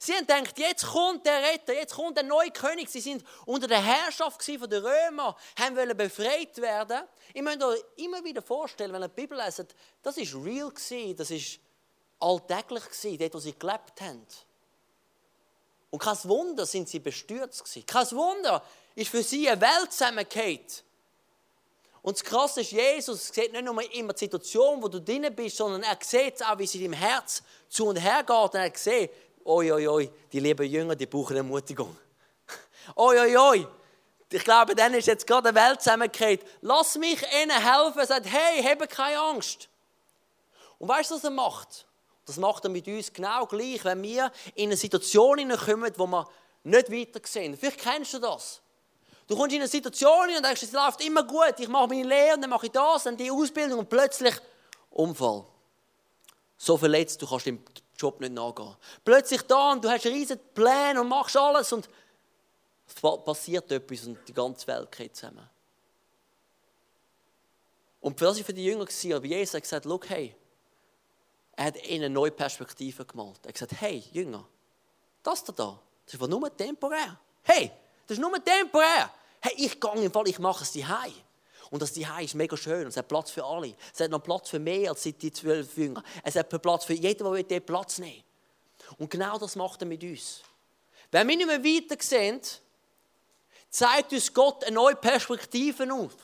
Sie 0.00 0.12
haben 0.12 0.26
gedacht, 0.26 0.56
jetzt 0.58 0.86
kommt 0.86 1.26
der 1.26 1.42
Retter, 1.42 1.74
jetzt 1.74 1.94
kommt 1.94 2.16
der 2.16 2.24
neue 2.24 2.52
König. 2.52 2.88
Sie 2.88 3.00
sind 3.00 3.24
unter 3.46 3.66
der 3.66 3.82
Herrschaft 3.82 4.42
von 4.44 4.70
den 4.70 4.84
Römern, 4.84 5.34
haben 5.58 5.76
wollen 5.76 5.96
befreit 5.96 6.56
werden. 6.58 7.02
Ich 7.34 7.42
möchte 7.42 7.66
euch 7.66 7.82
immer 7.96 8.22
wieder 8.22 8.40
vorstellen, 8.40 8.92
wenn 8.92 9.02
ihr 9.02 9.08
die 9.08 9.20
Bibel 9.20 9.36
leset, 9.36 9.74
das 10.02 10.16
ist 10.16 10.34
real 10.36 10.72
das 11.16 11.30
ist 11.32 11.58
alltäglich 12.20 12.84
dort, 13.18 13.34
wo 13.34 13.38
sie 13.40 13.58
gelebt 13.58 14.00
haben. 14.00 14.24
Und 15.90 15.98
kein 15.98 16.24
Wunder 16.24 16.64
sind 16.64 16.88
sie 16.88 17.00
bestürzt. 17.00 17.64
Kein 17.86 18.10
Wunder 18.12 18.62
ist 18.94 19.10
für 19.10 19.22
sie 19.22 19.48
eine 19.48 19.60
Welt 19.60 19.92
zusammengeht. 19.92 20.84
Und 22.02 22.16
das 22.16 22.24
Krasse 22.24 22.60
ist, 22.60 22.72
Jesus 22.72 23.28
sieht 23.28 23.52
nicht 23.52 23.64
nur 23.64 23.92
immer 23.92 24.12
die 24.12 24.20
Situation, 24.20 24.82
wo 24.82 24.88
du 24.88 25.00
drin 25.00 25.26
bist, 25.34 25.56
sondern 25.56 25.82
er 25.82 25.98
sieht 26.00 26.44
auch, 26.44 26.58
wie 26.58 26.66
sie 26.66 26.84
im 26.84 26.92
Herz 26.92 27.42
zu 27.68 27.86
und 27.86 27.96
her 27.96 28.22
geht. 28.22 28.30
Und 28.30 28.54
er 28.54 28.72
sieht, 28.74 29.10
oi, 29.44 29.72
oi, 29.72 29.88
oi, 29.88 30.10
die 30.32 30.40
lieben 30.40 30.66
Jünger, 30.66 30.96
die 30.96 31.06
brauchen 31.06 31.36
Ermutigung. 31.36 31.96
oi, 32.96 33.18
oi, 33.18 33.36
oi. 33.36 33.66
Ich 34.30 34.44
glaube, 34.44 34.74
dann 34.74 34.94
ist 34.94 35.06
jetzt 35.06 35.26
gerade 35.26 35.48
eine 35.48 35.58
Welt 35.58 35.82
zusammengekehrt. 35.82 36.42
Lass 36.60 36.96
mich 36.96 37.20
ihnen 37.42 37.50
helfen. 37.50 37.98
Er 37.98 38.06
sagt, 38.06 38.26
hey, 38.26 38.62
habe 38.62 38.86
keine 38.86 39.18
Angst. 39.18 39.68
Und 40.78 40.88
weißt 40.88 41.10
du, 41.10 41.14
was 41.14 41.24
er 41.24 41.30
macht? 41.30 41.86
Das 42.26 42.36
macht 42.36 42.64
er 42.64 42.70
mit 42.70 42.86
uns 42.86 43.12
genau 43.12 43.46
gleich, 43.46 43.84
wenn 43.84 44.02
wir 44.02 44.30
in 44.54 44.68
eine 44.68 44.76
Situation 44.76 45.38
hineinkommen, 45.38 45.92
wo 45.96 46.06
wir 46.06 46.28
nicht 46.62 46.92
weiter 46.92 47.20
sehen. 47.24 47.56
Vielleicht 47.56 47.80
kennst 47.80 48.12
du 48.14 48.18
das. 48.18 48.60
Du 49.28 49.36
kommst 49.36 49.54
in 49.54 49.60
eine 49.60 49.68
Situation 49.68 50.34
und 50.34 50.42
denkst, 50.42 50.62
es 50.62 50.72
läuft 50.72 51.04
immer 51.04 51.22
gut, 51.22 51.54
ich 51.58 51.68
mache 51.68 51.86
meine 51.86 52.08
Lehre, 52.08 52.34
und 52.34 52.40
dann 52.40 52.50
mache 52.50 52.66
ich 52.66 52.72
das, 52.72 53.04
dann 53.04 53.16
die 53.16 53.30
Ausbildung 53.30 53.80
und 53.80 53.88
plötzlich 53.88 54.34
Unfall. 54.90 55.44
So 56.56 56.78
verletzt, 56.78 57.20
du 57.20 57.26
kannst 57.28 57.44
dem 57.44 57.62
Job 57.96 58.18
nicht 58.20 58.32
nachgehen. 58.32 58.74
Plötzlich 59.04 59.42
da 59.42 59.72
und 59.72 59.84
du 59.84 59.90
hast 59.90 60.06
riesige 60.06 60.40
Pläne 60.54 61.02
und 61.02 61.08
machst 61.08 61.36
alles 61.36 61.72
und 61.72 61.88
es 62.86 62.94
passiert 62.94 63.70
etwas 63.70 64.06
und 64.06 64.18
die 64.26 64.32
ganze 64.32 64.66
Welt 64.66 64.90
geht 64.90 65.14
zusammen. 65.14 65.48
Und 68.00 68.20
das 68.20 68.38
war 68.38 68.44
für 68.44 68.54
die 68.54 68.64
Jünger, 68.64 68.86
aber 69.14 69.26
Jesus 69.26 69.54
hat 69.54 69.62
gesagt, 69.62 69.84
Look, 69.84 70.08
hey, 70.08 70.34
er 71.52 71.66
hat 71.66 71.86
ihnen 71.86 72.04
eine 72.04 72.14
neue 72.14 72.30
Perspektive 72.30 73.04
gemalt. 73.04 73.40
Er 73.42 73.48
hat 73.48 73.54
gesagt, 73.54 73.72
hey, 73.80 74.02
Jünger, 74.12 74.46
das 75.22 75.44
da, 75.44 75.78
das 76.06 76.14
ist 76.14 76.20
nur 76.20 76.56
temporär. 76.56 77.18
Hey, 77.42 77.70
das 78.06 78.16
ist 78.16 78.20
nur 78.22 78.32
temporär. 78.42 79.10
Hey, 79.40 79.52
ich 79.56 79.80
gehe 79.80 80.04
im 80.04 80.12
Fall, 80.12 80.28
ich 80.28 80.38
mache 80.38 80.64
es 80.64 80.72
daheim. 80.72 81.12
Und 81.70 81.82
das 81.82 81.92
Zuhause 81.92 82.24
ist 82.24 82.34
mega 82.34 82.56
schön. 82.56 82.86
Es 82.86 82.96
hat 82.96 83.08
Platz 83.08 83.30
für 83.30 83.44
alle. 83.44 83.74
Es 83.92 84.00
hat 84.00 84.10
noch 84.10 84.22
Platz 84.22 84.48
für 84.48 84.58
mehr 84.58 84.90
als 84.90 85.02
die 85.02 85.32
zwölf 85.32 85.76
Jünger. 85.76 86.02
Es 86.24 86.34
hat 86.34 86.48
Platz 86.62 86.84
für 86.84 86.94
jeden, 86.94 87.32
der 87.32 87.42
dort 87.42 87.66
Platz 87.66 87.98
nehmen 87.98 88.22
Und 88.96 89.10
genau 89.10 89.38
das 89.38 89.54
macht 89.54 89.82
er 89.82 89.86
mit 89.86 90.02
uns. 90.02 90.40
Wenn 91.10 91.28
wir 91.28 91.36
nicht 91.36 91.46
mehr 91.46 91.62
weiter 91.62 91.96
sehen, 92.02 92.40
zeigt 93.70 94.12
uns 94.12 94.32
Gott 94.32 94.64
eine 94.64 94.74
neue 94.74 94.96
Perspektive 94.96 95.92
auf. 95.92 96.14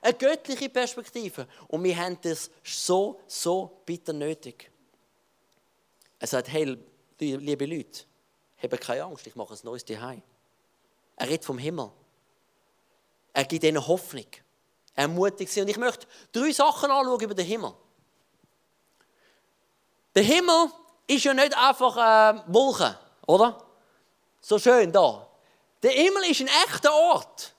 Eine 0.00 0.14
göttliche 0.14 0.68
Perspektive. 0.68 1.46
Und 1.68 1.84
wir 1.84 1.96
haben 1.96 2.18
das 2.22 2.50
so, 2.62 3.20
so 3.26 3.82
bitter 3.84 4.12
nötig. 4.12 4.70
Er 6.18 6.26
sagt, 6.28 6.48
hey, 6.48 6.78
liebe 7.18 7.66
Leute, 7.66 8.04
habt 8.62 8.80
keine 8.80 9.04
Angst, 9.04 9.26
ich 9.26 9.34
mache 9.34 9.54
ein 9.54 9.60
neues 9.64 9.84
Zuhause. 9.84 10.22
Er 11.16 11.28
redet 11.28 11.44
vom 11.44 11.58
Himmel. 11.58 11.90
Er 13.32 13.44
gibt 13.44 13.64
ihnen 13.64 13.86
Hoffnung 13.86 14.26
ermutigt 14.94 15.52
sind. 15.52 15.64
Und 15.64 15.68
ich 15.70 15.78
möchte 15.78 16.06
drei 16.32 16.52
Sachen 16.52 16.90
anschauen 16.90 17.20
über 17.20 17.34
den 17.34 17.46
Himmel. 17.46 17.72
Der 20.14 20.22
Himmel 20.22 20.68
ist 21.06 21.24
ja 21.24 21.32
nicht 21.32 21.56
einfach 21.56 21.96
äh, 21.96 22.42
Wolken, 22.46 22.94
oder? 23.26 23.64
So 24.40 24.58
schön 24.58 24.92
da. 24.92 25.26
Der 25.82 25.92
Himmel 25.92 26.30
ist 26.30 26.40
ein 26.40 26.50
echter 26.68 26.92
Ort. 26.92 27.54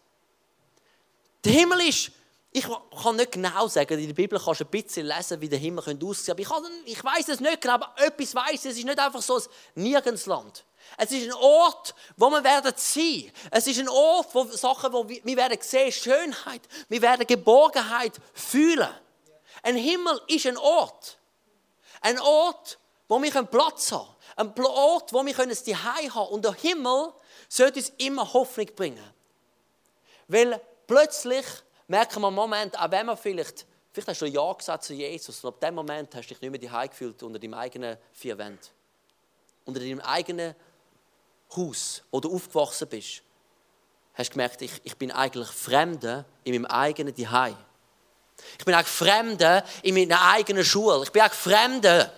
Der 1.44 1.52
Himmel 1.52 1.82
ist, 1.82 2.12
ich 2.56 2.68
kann 3.02 3.16
nicht 3.16 3.32
genau 3.32 3.68
sagen, 3.68 3.98
in 3.98 4.08
der 4.08 4.14
Bibel 4.14 4.40
kannst 4.40 4.62
du 4.62 4.66
ein 4.66 4.70
bisschen 4.70 5.08
lesen, 5.08 5.42
wie 5.42 5.50
der 5.50 5.58
Himmel 5.58 5.80
aussehen 5.80 6.38
könnte. 6.38 6.52
Aber 6.54 6.70
ich, 6.86 6.94
ich 6.94 7.04
weiß 7.04 7.28
es 7.30 7.40
nicht 7.40 7.62
genau, 7.62 7.74
aber 7.74 7.96
etwas 7.98 8.36
weiß. 8.36 8.66
Es 8.66 8.78
ist 8.78 8.86
nicht 8.86 9.00
einfach 9.00 9.24
so 9.24 9.38
ein 9.38 9.44
Nirgendsland. 9.74 10.64
Es 10.96 11.12
ist 11.12 11.26
ein 11.26 11.34
Ort, 11.34 11.96
wo 12.16 12.30
wir 12.30 12.44
werden 12.44 12.72
sein. 12.76 13.32
Es 13.50 13.66
ist 13.66 13.80
ein 13.80 13.90
Ort, 13.90 14.36
wo 14.36 14.44
Sachen, 14.46 14.94
wo 14.94 15.10
wir, 15.10 15.20
wir 15.24 15.36
werden 15.36 15.58
sehen, 15.62 15.92
Schönheit, 15.92 16.62
wir 16.90 17.02
werden 17.02 17.26
Geborgenheit 17.26 18.14
fühlen. 18.36 18.94
Ein 19.64 19.76
Himmel 19.76 20.22
ist 20.28 20.46
ein 20.46 20.58
Ort. 20.58 21.18
Ein 22.02 22.20
Ort, 22.20 22.78
wo 23.08 23.20
wir 23.20 23.32
Platz 23.46 23.92
haben 23.92 24.08
Ein 24.36 24.54
Ort, 24.64 25.12
wo 25.12 25.26
wir 25.26 25.40
ein 25.40 25.56
Zuhause 25.56 26.14
haben 26.14 26.34
Und 26.34 26.46
der 26.46 26.54
Himmel 26.54 27.14
sollte 27.50 27.80
uns 27.80 27.92
immer 27.98 28.32
Hoffnung 28.32 28.68
bringen. 28.76 29.14
Weil 30.28 30.62
plötzlich 30.86 31.46
merken 31.88 32.22
wir 32.22 32.28
im 32.28 32.34
Moment, 32.34 32.80
auch 32.80 32.92
wenn 32.92 33.06
wir 33.06 33.18
vielleicht, 33.18 33.66
vielleicht 33.92 34.08
hast 34.08 34.22
du 34.22 34.26
Ja 34.26 34.54
gesagt 34.54 34.84
zu 34.84 34.94
Jesus 34.94 35.44
und 35.44 35.54
ab 35.54 35.60
dem 35.60 35.76
Moment 35.76 36.14
hast 36.16 36.30
du 36.30 36.34
dich 36.34 36.42
nicht 36.42 36.52
mehr 36.52 36.82
die 36.84 36.90
gefühlt 36.90 37.22
unter 37.24 37.40
deinem 37.40 37.54
eigenen 37.54 37.98
vier 38.14 38.38
Wänden. 38.38 38.60
Unter 39.66 39.80
deinem 39.80 40.02
eigenen 40.02 40.56
Haus 41.56 42.04
oder 42.12 42.30
aufgewachsen 42.30 42.88
bist, 42.88 43.22
hast 44.14 44.30
du 44.30 44.34
gemerkt, 44.34 44.62
ich, 44.62 44.82
ich 44.84 44.98
bin 44.98 45.12
eigentlich 45.12 45.48
Fremde 45.48 46.26
in 46.44 46.54
meinem 46.54 46.66
eigenen 46.66 47.16
Zuhause. 47.16 47.58
Ich 48.58 48.66
bin 48.66 48.74
eigentlich 48.74 48.88
Fremde 48.88 49.64
in 49.84 49.96
meiner 49.96 50.22
eigenen 50.22 50.66
Schule. 50.66 51.04
Ich 51.04 51.12
bin 51.12 51.22
eigentlich 51.22 51.40
Fremde. 51.40 52.12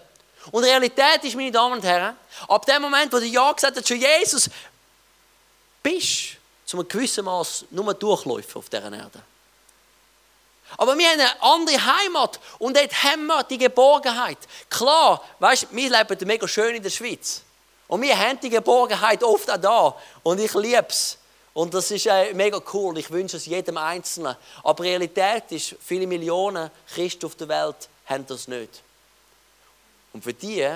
Und 0.52 0.64
die 0.64 0.70
Realität 0.70 1.24
ist, 1.24 1.36
meine 1.36 1.52
Damen 1.52 1.76
und 1.76 1.84
Herren, 1.84 2.16
ab 2.48 2.66
dem 2.66 2.82
Moment, 2.82 3.12
wo 3.12 3.18
du 3.18 3.26
Ja 3.26 3.52
gesagt 3.52 3.78
hast 3.78 3.88
zu 3.88 3.96
Jesus, 3.96 4.50
bist 5.82 6.34
du 6.34 6.38
zu 6.66 6.78
einem 6.78 6.88
gewissen 6.88 7.26
Maß 7.26 7.66
nur 7.72 7.94
Durchläufer 7.94 8.60
auf 8.60 8.70
dieser 8.70 8.92
Erde. 8.92 9.22
Aber 10.78 10.98
wir 10.98 11.08
haben 11.08 11.20
eine 11.20 11.42
andere 11.42 11.86
Heimat 11.98 12.40
und 12.60 12.76
dort 12.76 13.04
haben 13.04 13.28
wir 13.28 13.44
die 13.44 13.58
Geborgenheit. 13.58 14.38
Klar, 14.70 15.24
weißt 15.40 15.64
du, 15.64 15.76
wir 15.76 15.90
leben 15.90 16.28
mega 16.28 16.48
schön 16.48 16.76
in 16.76 16.84
der 16.84 16.90
Schweiz. 16.90 17.42
Und 17.88 18.02
wir 18.02 18.18
haben 18.18 18.40
die 18.40 18.50
Geborgenheit 18.50 19.24
oft 19.24 19.50
auch 19.50 19.58
da. 19.58 19.96
Und 20.24 20.40
ich 20.40 20.54
liebe 20.54 20.88
es. 20.90 21.18
Und 21.54 21.74
das 21.74 21.90
ist 21.92 22.08
äh, 22.08 22.34
mega 22.34 22.62
cool. 22.74 22.98
Ich 22.98 23.10
wünsche 23.12 23.38
es 23.38 23.46
jedem 23.46 23.78
Einzelnen. 23.78 24.36
Aber 24.64 24.84
Realität 24.84 25.52
ist, 25.52 25.76
viele 25.80 26.08
Millionen 26.08 26.70
Christen 26.94 27.28
auf 27.28 27.36
der 27.36 27.48
Welt 27.48 27.88
haben 28.08 28.26
das 28.28 28.48
nicht. 28.48 28.82
Und 30.12 30.24
für 30.24 30.34
die 30.34 30.68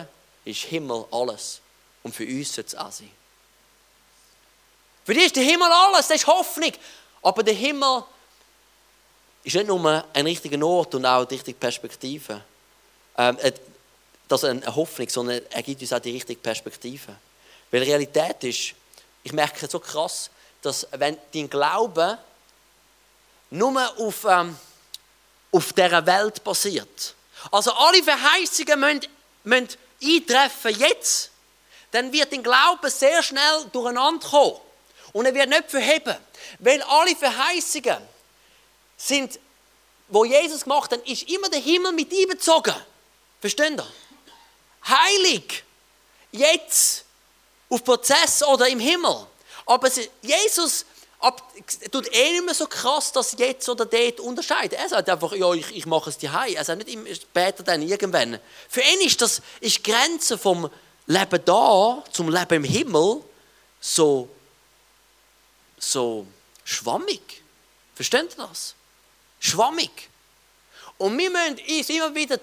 ist 0.46 0.62
Himmel 0.62 1.06
alles. 1.12 1.62
Und 2.04 2.16
für 2.16 2.26
uns 2.26 2.54
sollte 2.54 2.68
es 2.70 2.76
auch 2.76 2.92
sein. 2.92 3.12
Für 5.04 5.14
die 5.14 5.22
ist 5.22 5.36
der 5.36 5.44
Himmel 5.44 5.68
alles, 5.72 6.08
das 6.08 6.18
ist 6.18 6.28
Hoffnung. 6.28 6.72
Aber 7.22 7.44
der 7.44 7.56
Himmel 7.56 8.04
ist 9.44 9.56
nicht 9.56 9.68
nur 9.68 10.06
ein 10.14 10.26
richtiger 10.26 10.64
Ort 10.66 10.96
und 10.96 11.06
auch 11.06 11.22
eine 11.22 11.32
richtige 11.32 11.58
Perspektive. 11.58 12.42
Ähm, 13.18 13.38
das 14.28 14.44
ist 14.44 14.50
eine 14.50 14.76
Hoffnung, 14.76 15.10
sondern 15.10 15.42
er 15.50 15.64
gibt 15.64 15.82
uns 15.82 15.92
auch 15.94 16.00
die 16.00 16.12
richtige 16.12 16.40
Perspektive. 16.40 17.16
Weil 17.72 17.82
die 17.82 17.92
Realität 17.92 18.44
ist, 18.44 18.74
ich 19.24 19.34
merke 19.34 19.68
so 19.68 19.80
krass, 19.80 20.30
dass 20.62 20.88
wenn 20.92 21.18
dein 21.34 21.50
Glaube 21.50 22.18
nur 23.50 24.00
auf, 24.00 24.26
ähm, 24.26 24.56
auf 25.52 25.74
dieser 25.74 26.06
Welt 26.06 26.44
basiert. 26.44 27.16
Also 27.52 27.72
alle 27.74 28.04
Verheißungen 28.04 28.80
müssen, 28.80 29.08
müssen 29.44 29.70
eintreffen 30.04 30.78
jetzt. 30.80 31.32
Dann 31.92 32.12
wird 32.12 32.32
dein 32.32 32.44
Glaube 32.44 32.90
sehr 32.90 33.24
schnell 33.24 33.66
durcheinander 33.72 34.28
kommen. 34.28 34.60
Und 35.14 35.26
er 35.26 35.34
wird 35.34 35.50
nicht 35.50 35.72
verheben. 35.72 36.16
Weil 36.60 36.82
alle 36.84 37.16
Verheißungen 37.16 37.98
sind, 39.00 39.40
wo 40.10 40.26
Jesus 40.26 40.64
gemacht 40.64 40.92
hat, 40.92 41.08
ist 41.08 41.30
immer 41.30 41.50
der 41.50 41.60
Himmel 41.60 41.94
mit 41.94 42.12
einbezogen. 42.14 42.76
Versteht 43.40 43.72
ihr? 43.72 43.88
Heilig. 44.88 45.64
Jetzt. 46.32 47.06
Auf 47.70 47.84
Prozess 47.84 48.44
oder 48.44 48.68
im 48.68 48.80
Himmel. 48.80 49.28
Aber 49.66 49.90
Jesus 50.22 50.86
ab, 51.20 51.54
tut 51.92 52.12
eh 52.14 52.32
nicht 52.32 52.46
mehr 52.46 52.54
so 52.56 52.66
krass, 52.66 53.12
dass 53.12 53.36
jetzt 53.38 53.70
oder 53.70 53.86
dort 53.86 54.20
unterscheidet. 54.20 54.80
Er 54.80 54.90
sagt 54.90 55.08
einfach, 55.08 55.34
ja, 55.34 55.54
ich, 55.54 55.76
ich 55.76 55.86
mache 55.86 56.10
es 56.10 56.18
dir. 56.18 56.32
Er 56.32 56.66
sagt 56.66 56.86
nicht 56.86 57.22
später 57.22 57.64
dann 57.64 57.82
irgendwann. 57.82 58.40
Für 58.68 58.82
ihn 58.82 59.02
ist 59.06 59.22
das 59.22 59.42
ist 59.60 59.78
die 59.78 59.92
Grenze 59.92 60.38
vom 60.38 60.70
Leben 61.06 61.46
da 61.46 62.04
zum 62.12 62.30
Leben 62.30 62.56
im 62.56 62.64
Himmel 62.64 63.24
so, 63.80 64.28
so 65.78 66.26
schwammig. 66.64 67.44
Versteht 67.94 68.36
ihr 68.38 68.48
das? 68.48 68.76
Schwammig. 69.40 70.10
Und 70.98 71.18
wir 71.18 71.30
müssen 71.30 71.60
uns 71.78 71.90
immer 71.90 72.14
wieder 72.14 72.40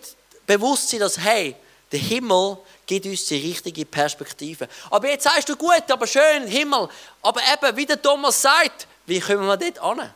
bewusst 0.46 0.88
sein, 0.88 1.00
dass, 1.00 1.18
hey, 1.18 1.54
der 1.92 2.00
Himmel 2.00 2.58
gibt 2.86 3.06
uns 3.06 3.26
die 3.26 3.36
richtige 3.36 3.84
Perspektive. 3.84 4.68
Aber 4.90 5.08
jetzt 5.08 5.24
sagst 5.24 5.48
du, 5.48 5.56
gut, 5.56 5.84
aber 5.88 6.06
schön, 6.06 6.46
Himmel. 6.46 6.88
Aber 7.22 7.40
eben, 7.40 7.76
wie 7.76 7.86
der 7.86 8.00
Thomas 8.00 8.40
sagt, 8.40 8.86
wie 9.06 9.20
kommen 9.20 9.46
wir 9.46 9.56
dort 9.56 9.78
an? 9.78 10.12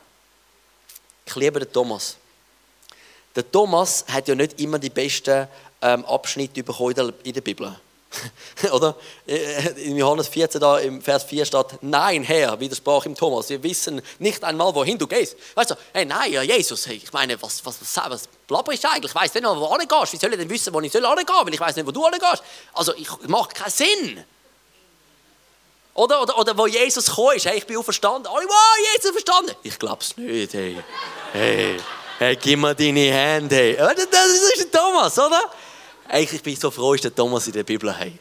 Ich 1.25 1.35
liebe 1.35 1.59
den 1.59 1.71
Thomas. 1.71 2.17
Der 3.35 3.49
Thomas 3.49 4.03
hat 4.07 4.27
ja 4.27 4.35
nicht 4.35 4.59
immer 4.59 4.79
die 4.79 4.89
besten 4.89 5.47
ähm, 5.81 6.03
Abschnitte 6.05 6.63
bekommen 6.63 7.13
in 7.23 7.33
der 7.33 7.41
Bibel. 7.41 7.73
Oder? 8.71 8.95
In 9.77 9.97
Johannes 9.97 10.27
14, 10.27 10.59
da 10.59 10.79
im 10.79 11.01
Vers 11.01 11.23
4 11.23 11.45
steht, 11.45 11.65
nein, 11.81 12.23
Herr, 12.23 12.59
widersprach 12.59 13.05
ihm 13.05 13.15
Thomas, 13.15 13.49
wir 13.49 13.61
wissen 13.63 14.01
nicht 14.19 14.43
einmal, 14.43 14.73
wohin 14.75 14.97
du 14.97 15.07
gehst. 15.07 15.35
Weißt 15.55 15.71
du, 15.71 15.75
hey, 15.93 16.05
nein, 16.05 16.31
ja, 16.31 16.41
Jesus, 16.41 16.87
hey, 16.87 16.97
ich 16.97 17.11
meine, 17.13 17.41
was, 17.41 17.65
was, 17.65 17.77
was, 17.81 18.11
was 18.11 18.27
blabber 18.47 18.73
ich 18.73 18.85
eigentlich? 18.85 19.11
Ich 19.11 19.15
weiß 19.15 19.33
nicht, 19.33 19.45
wo 19.45 19.77
du 19.77 19.87
gehst. 19.87 20.13
Wie 20.13 20.17
soll 20.17 20.31
ich 20.31 20.39
denn 20.39 20.49
wissen, 20.49 20.73
wo 20.73 20.81
ich 20.81 20.91
soll 20.91 21.01
gehen 21.01 21.27
Weil 21.27 21.53
ich 21.53 21.59
weiß 21.59 21.75
nicht, 21.75 21.87
wo 21.87 21.91
du 21.91 22.01
gehst. 22.01 22.43
Also, 22.73 22.93
ich 22.95 23.09
macht 23.27 23.55
keinen 23.55 23.71
Sinn. 23.71 24.23
Oder, 25.93 26.21
oder, 26.21 26.37
oder 26.37 26.57
wo 26.57 26.67
Jesus 26.67 27.05
gekommen 27.05 27.35
ist, 27.35 27.45
hey, 27.45 27.57
ich 27.57 27.65
bin 27.65 27.77
auferstanden. 27.77 28.27
Alle, 28.27 28.45
wow, 28.45 28.77
Jesus 28.95 29.11
verstanden. 29.11 29.51
Ich 29.63 29.77
glaub's 29.77 30.15
nicht, 30.17 30.53
hey. 30.53 30.77
Hey, 31.33 31.77
hey, 32.17 32.35
gib 32.37 32.59
mir 32.59 32.73
deine 32.73 33.11
Hände, 33.11 33.55
hey. 33.55 33.75
Das 33.75 34.27
ist 34.55 34.71
Thomas, 34.71 35.17
oder? 35.19 35.41
Ich 36.19 36.43
bin 36.43 36.55
so 36.55 36.69
froh, 36.71 36.93
ist 36.93 37.03
der 37.03 37.15
Thomas 37.15 37.47
in 37.47 37.53
der 37.53 37.63
Bibel. 37.63 37.93
Hey. 37.93 38.17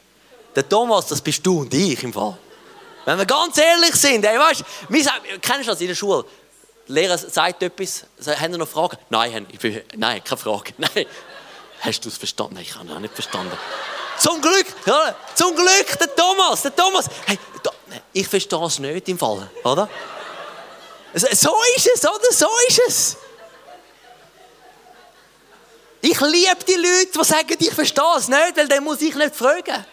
Der 0.55 0.69
Thomas, 0.69 1.07
das 1.07 1.21
bist 1.21 1.45
du 1.45 1.61
und 1.61 1.73
ich 1.75 2.03
im 2.03 2.13
Fall. 2.13 2.37
Wenn 3.05 3.19
wir 3.19 3.27
ganz 3.27 3.59
ehrlich 3.59 3.95
sind, 3.95 4.25
hey, 4.25 4.39
weißt, 4.39 4.65
sagen, 5.05 5.25
kennst 5.41 5.67
du 5.67 5.73
das 5.73 5.81
in 5.81 5.89
der 5.89 5.95
Schule? 5.95 6.25
Der 6.89 6.95
Lehrer 6.95 7.19
sagt 7.19 7.63
etwas, 7.63 8.05
haben 8.27 8.53
Sie 8.53 8.59
noch 8.59 8.69
Fragen? 8.69 8.99
Nein, 9.09 9.47
ich 9.51 9.59
bin, 9.59 9.81
nein, 9.97 10.23
keine 10.23 10.39
Frage. 10.39 10.73
Nein. 10.79 11.07
Hast 11.81 12.05
du 12.05 12.09
es 12.09 12.19
verstanden? 12.19 12.55
Nein, 12.55 12.65
ich 12.65 12.77
habe 12.77 12.93
es 12.93 13.01
nicht 13.01 13.15
verstanden. 13.15 13.57
Zum 14.19 14.41
Glück, 14.43 14.67
zum 15.35 15.55
Glück, 15.57 15.99
der 15.99 16.15
Thomas, 16.15 16.63
der 16.63 16.77
Thomas. 16.77 17.07
Hey, 17.25 17.39
ich 18.13 18.29
verstehe 18.29 18.65
es 18.67 18.79
nicht 18.79 19.09
im 19.09 19.19
Fall, 19.19 19.49
oder? 19.65 19.89
So 21.15 21.27
ist 21.27 21.87
es, 21.87 22.07
oder? 22.07 22.33
So 22.33 22.47
ist 22.69 22.81
es. 22.87 23.17
Ich 26.03 26.21
liebe 26.21 26.65
die 26.67 26.75
Leute, 26.75 27.19
die 27.19 27.25
sagen, 27.25 27.57
ich 27.59 27.75
verstehe 27.75 28.17
es 28.17 28.29
nicht, 28.29 28.57
weil 28.57 28.69
dann 28.69 28.85
muss 28.85 29.03
ich 29.03 29.15
nicht 29.15 29.35
fragen. 29.35 29.85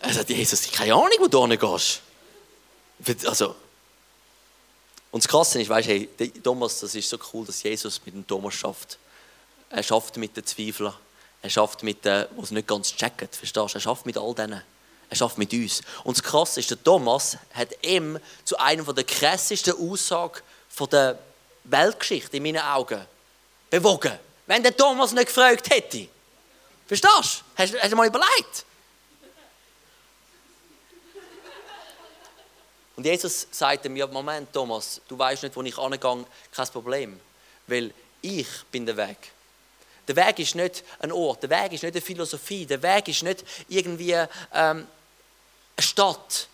Er 0.00 0.14
sagt, 0.14 0.30
Jesus, 0.30 0.62
ich 0.62 0.68
habe 0.68 0.78
keine 0.78 0.94
Ahnung, 0.94 1.18
wo 1.18 1.26
du 1.26 1.46
hingehst. 1.46 2.02
Also, 3.26 3.54
und 5.10 5.24
das 5.24 5.28
Krasse 5.28 5.60
ist, 5.60 5.68
weißt 5.68 5.88
du, 5.88 5.92
hey, 5.92 6.30
Thomas, 6.42 6.80
das 6.80 6.94
ist 6.94 7.08
so 7.08 7.18
cool, 7.32 7.46
dass 7.46 7.62
Jesus 7.62 8.00
mit 8.04 8.14
dem 8.14 8.26
Thomas 8.26 8.54
schafft. 8.54 8.98
Er 9.70 9.82
schafft 9.82 10.16
mit 10.16 10.36
den 10.36 10.44
Zweiflern. 10.44 10.94
Er 11.42 11.50
schafft 11.50 11.82
mit 11.82 12.04
den, 12.04 12.26
die 12.36 12.42
es 12.42 12.50
nicht 12.50 12.66
ganz 12.66 12.94
checken. 12.94 13.28
Verstehst 13.30 13.56
du? 13.56 13.76
Er 13.76 13.80
schafft 13.80 14.06
mit 14.06 14.18
all 14.18 14.34
denen. 14.34 14.62
Er 15.10 15.16
schafft 15.16 15.38
mit 15.38 15.52
uns. 15.52 15.80
Und 16.04 16.16
das 16.16 16.22
Krasse 16.22 16.60
ist, 16.60 16.70
der 16.70 16.82
Thomas 16.82 17.38
hat 17.54 17.68
ihm 17.82 18.18
zu 18.44 18.58
einem 18.58 18.84
der 18.94 19.04
krassesten 19.04 19.74
Aussagen 19.74 20.40
der 20.92 21.18
Weltgeschichte 21.64 22.36
in 22.36 22.42
meinen 22.44 22.62
Augen 22.62 23.04
bewogen. 23.70 24.18
Wenn 24.46 24.62
der 24.62 24.76
Thomas 24.76 25.12
nicht 25.12 25.26
gefragt 25.26 25.68
hätte. 25.70 26.08
Verstehst 26.86 27.42
du? 27.56 27.62
Hast, 27.62 27.82
hast 27.82 27.92
du 27.92 27.96
mal 27.96 28.06
überlegt? 28.06 28.64
Und 32.96 33.04
Jesus 33.04 33.46
sagte 33.50 33.88
mir, 33.88 34.06
Moment 34.08 34.52
Thomas, 34.52 35.00
du 35.06 35.16
weißt 35.18 35.44
nicht, 35.44 35.54
wo 35.54 35.62
ich 35.62 35.78
angehe, 35.78 36.00
kein 36.00 36.66
Problem. 36.68 37.20
Weil 37.66 37.92
ich 38.22 38.48
bin 38.72 38.86
der 38.86 38.96
Weg. 38.96 39.18
Der 40.08 40.16
Weg 40.16 40.38
ist 40.38 40.54
nicht 40.54 40.82
ein 41.00 41.12
Ort, 41.12 41.42
der 41.42 41.50
Weg 41.50 41.74
ist 41.74 41.82
nicht 41.82 41.94
eine 41.94 42.00
Philosophie, 42.00 42.64
der 42.64 42.82
Weg 42.82 43.08
ist 43.08 43.22
nicht 43.22 43.44
irgendwie 43.68 44.16
ähm, 44.54 44.86
Stadt. 45.78 46.48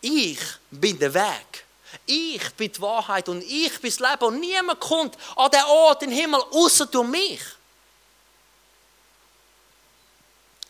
Ich 0.00 0.38
bin 0.70 0.98
der 0.98 1.12
Weg. 1.12 1.64
Ich 2.04 2.50
bin 2.52 2.70
die 2.70 2.80
Wahrheit 2.80 3.28
und 3.28 3.42
ich 3.42 3.80
bin 3.80 3.90
das 3.90 3.98
Leben. 3.98 4.24
Und 4.24 4.40
niemand 4.40 4.80
kommt 4.80 5.16
an 5.34 5.50
den 5.50 5.64
Ort 5.64 6.02
im 6.02 6.10
Himmel, 6.10 6.40
außer 6.52 6.86
durch 6.86 7.08
mich. 7.08 7.40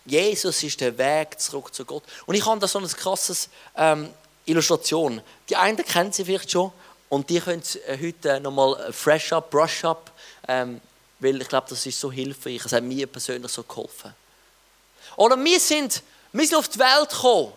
Jesus 0.05 0.63
ist 0.63 0.81
der 0.81 0.97
Weg 0.97 1.39
zurück 1.41 1.75
zu 1.75 1.85
Gott. 1.85 2.05
Und 2.27 2.35
ich 2.37 2.47
habe 2.47 2.61
da 2.61 2.69
so 2.69 2.79
eine 2.79 2.89
krasse 2.89 3.49
ähm, 3.77 4.11
Illustration. 4.45 5.21
Die 5.49 5.57
einen 5.57 5.77
kennen 5.85 6.13
sie 6.13 6.25
vielleicht 6.25 6.51
schon 6.51 6.73
und 7.09 7.29
die 7.29 7.41
können 7.41 7.63
äh, 7.87 7.99
heute 8.01 8.41
nochmal 8.41 8.93
fresh 8.93 9.33
up, 9.33 9.51
brush 9.51 9.85
up, 9.85 10.13
ähm, 10.47 10.81
weil 11.19 11.43
ich 11.43 11.49
glaube, 11.49 11.67
das 11.69 11.85
ist 11.85 11.99
so 11.99 12.13
hilfreich. 12.13 12.65
Es 12.65 12.73
hat 12.73 12.85
mir 12.85 13.07
persönlich 13.09 13.51
so 13.51 13.65
geholfen. 13.65 14.15
Oder 15.17 15.37
wir 15.43 15.59
sind, 15.59 16.03
wir 16.33 16.47
sind 16.47 16.59
auf 16.59 16.69
die 16.69 16.79
Welt 16.79 17.11
gekommen 17.11 17.53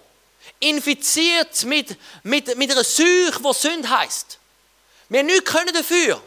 infiziert 0.60 1.64
mit, 1.66 1.98
mit, 2.24 2.58
mit 2.58 2.72
einer 2.72 2.84
Seuche, 2.84 3.40
die 3.42 3.54
Sünde 3.54 3.90
heisst. 3.90 4.40
Wir 5.10 5.24
nichts 5.24 5.52
können 5.52 5.74
dafür. 5.74 6.22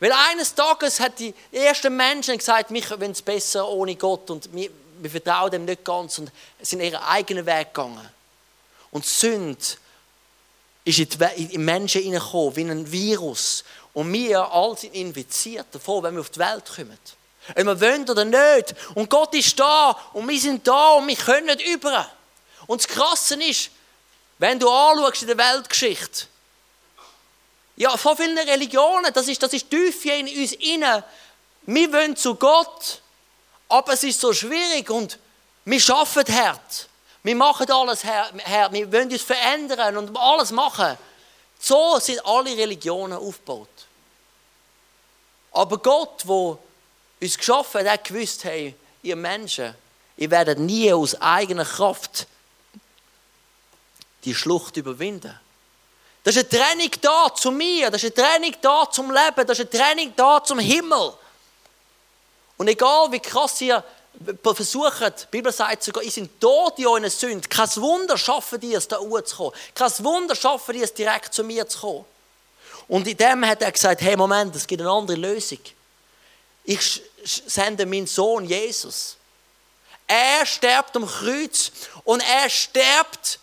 Weil 0.00 0.12
eines 0.12 0.54
Tages 0.54 1.00
hat 1.00 1.18
die 1.18 1.34
ersten 1.50 1.96
Menschen 1.96 2.38
gesagt, 2.38 2.72
wir 2.72 2.90
wollen 2.90 3.10
es 3.10 3.22
besser 3.22 3.68
ohne 3.68 3.96
Gott 3.96 4.30
und 4.30 4.52
wir, 4.54 4.70
wir 5.00 5.10
vertrauen 5.10 5.50
dem 5.50 5.64
nicht 5.64 5.84
ganz 5.84 6.18
und 6.18 6.30
sind 6.60 6.80
ihren 6.80 7.02
eigenen 7.02 7.44
Weg 7.44 7.74
gegangen. 7.74 8.08
Und 8.90 9.04
Sünde 9.04 9.58
ist 10.84 10.98
in 10.98 11.48
die 11.48 11.58
Menschen 11.58 12.02
hineingekommen 12.02 12.56
wie 12.56 12.64
ein 12.64 12.92
Virus. 12.92 13.64
Und 13.92 14.12
wir 14.12 14.50
alle 14.50 14.76
sind 14.76 14.94
infiziert 14.94 15.66
davon, 15.72 16.04
wenn 16.04 16.14
wir 16.14 16.20
auf 16.20 16.30
die 16.30 16.38
Welt 16.38 16.64
kommen. 16.64 16.98
Ob 17.50 17.64
wir 17.64 17.80
wollen 17.80 18.08
oder 18.08 18.24
nicht. 18.24 18.74
Und 18.94 19.10
Gott 19.10 19.34
ist 19.34 19.58
da 19.58 19.90
und 20.12 20.28
wir 20.28 20.38
sind 20.38 20.66
da 20.66 20.92
und 20.92 21.08
wir 21.08 21.16
können 21.16 21.46
nicht 21.46 21.66
über. 21.66 22.08
Und 22.68 22.84
das 22.84 22.88
Krasse 22.88 23.42
ist, 23.42 23.70
wenn 24.38 24.60
du 24.60 24.68
anschaust 24.68 25.22
in 25.22 25.28
der 25.28 25.38
Weltgeschichte, 25.38 26.26
ja, 27.76 27.96
von 27.96 28.16
vielen 28.16 28.38
Religionen, 28.38 29.12
das 29.12 29.26
ist, 29.26 29.42
das 29.42 29.52
ist 29.52 29.70
tief 29.70 30.04
in 30.04 30.28
uns 30.28 30.52
inne. 30.52 31.02
Wir 31.62 31.92
wollen 31.92 32.14
zu 32.14 32.34
Gott, 32.34 33.00
aber 33.68 33.94
es 33.94 34.04
ist 34.04 34.20
so 34.20 34.32
schwierig 34.32 34.90
und 34.90 35.18
wir 35.64 35.80
schaffen 35.80 36.24
hart. 36.28 36.88
Wir 37.22 37.36
machen 37.36 37.70
alles 37.70 38.04
hart. 38.04 38.34
Wir 38.72 38.92
wollen 38.92 39.10
uns 39.10 39.22
verändern 39.22 39.96
und 39.96 40.16
alles 40.16 40.50
machen. 40.50 40.98
So 41.58 41.98
sind 41.98 42.24
alle 42.26 42.56
Religionen 42.56 43.18
aufgebaut. 43.18 43.68
Aber 45.52 45.78
Gott, 45.78 46.24
der 46.24 46.58
uns 47.20 47.38
geschaffen 47.38 47.80
hat, 47.80 47.92
hat 47.92 48.04
gewusst, 48.04 48.44
hey, 48.44 48.74
ihr 49.02 49.16
Menschen, 49.16 49.74
ihr 50.16 50.30
werdet 50.30 50.58
nie 50.58 50.92
aus 50.92 51.20
eigener 51.20 51.64
Kraft 51.64 52.26
die 54.24 54.34
Schlucht 54.34 54.76
überwinden. 54.76 55.38
Das 56.24 56.36
ist 56.36 56.52
eine 56.52 56.62
Trennung 56.62 56.90
da 57.00 57.34
zu 57.34 57.50
mir, 57.50 57.90
das 57.90 58.02
ist 58.02 58.18
eine 58.18 58.28
Trennung 58.28 58.54
da 58.60 58.90
zum 58.90 59.10
Leben, 59.10 59.46
das 59.46 59.58
ist 59.58 59.72
eine 59.74 59.82
Trennung 59.82 60.12
da 60.16 60.42
zum 60.42 60.58
Himmel. 60.58 61.12
Und 62.56 62.68
egal 62.68 63.10
wie 63.12 63.20
krass 63.20 63.60
ihr 63.60 63.82
versucht, 64.42 65.22
die 65.22 65.26
Bibel 65.30 65.52
sagt 65.52 65.84
sogar, 65.84 66.02
ihr 66.02 66.10
sind 66.10 66.40
tot 66.40 66.78
in 66.78 66.86
euren 66.86 67.08
Sünden. 67.08 67.48
Kein 67.48 67.68
Wunder 67.76 68.18
schaffen 68.18 68.60
die 68.60 68.74
es, 68.74 68.88
da 68.88 68.98
zu 68.98 69.36
kommen. 69.36 69.52
Kein 69.74 69.92
Wunder 70.04 70.34
schaffen 70.34 70.74
die 70.74 70.82
es, 70.82 70.92
direkt 70.92 71.32
zu 71.32 71.44
mir 71.44 71.68
zu 71.68 71.78
kommen. 71.78 72.04
Und 72.88 73.06
in 73.06 73.16
dem 73.16 73.46
hat 73.46 73.62
er 73.62 73.70
gesagt, 73.70 74.00
hey 74.00 74.16
Moment, 74.16 74.56
es 74.56 74.66
gibt 74.66 74.80
eine 74.80 74.90
andere 74.90 75.16
Lösung. 75.16 75.60
Ich 76.64 77.02
sende 77.24 77.86
meinen 77.86 78.06
Sohn 78.06 78.44
Jesus. 78.44 79.16
Er 80.06 80.44
stirbt 80.46 80.96
am 80.96 81.06
Kreuz 81.06 81.70
und 82.04 82.20
er 82.20 82.50
stirbt 82.50 83.38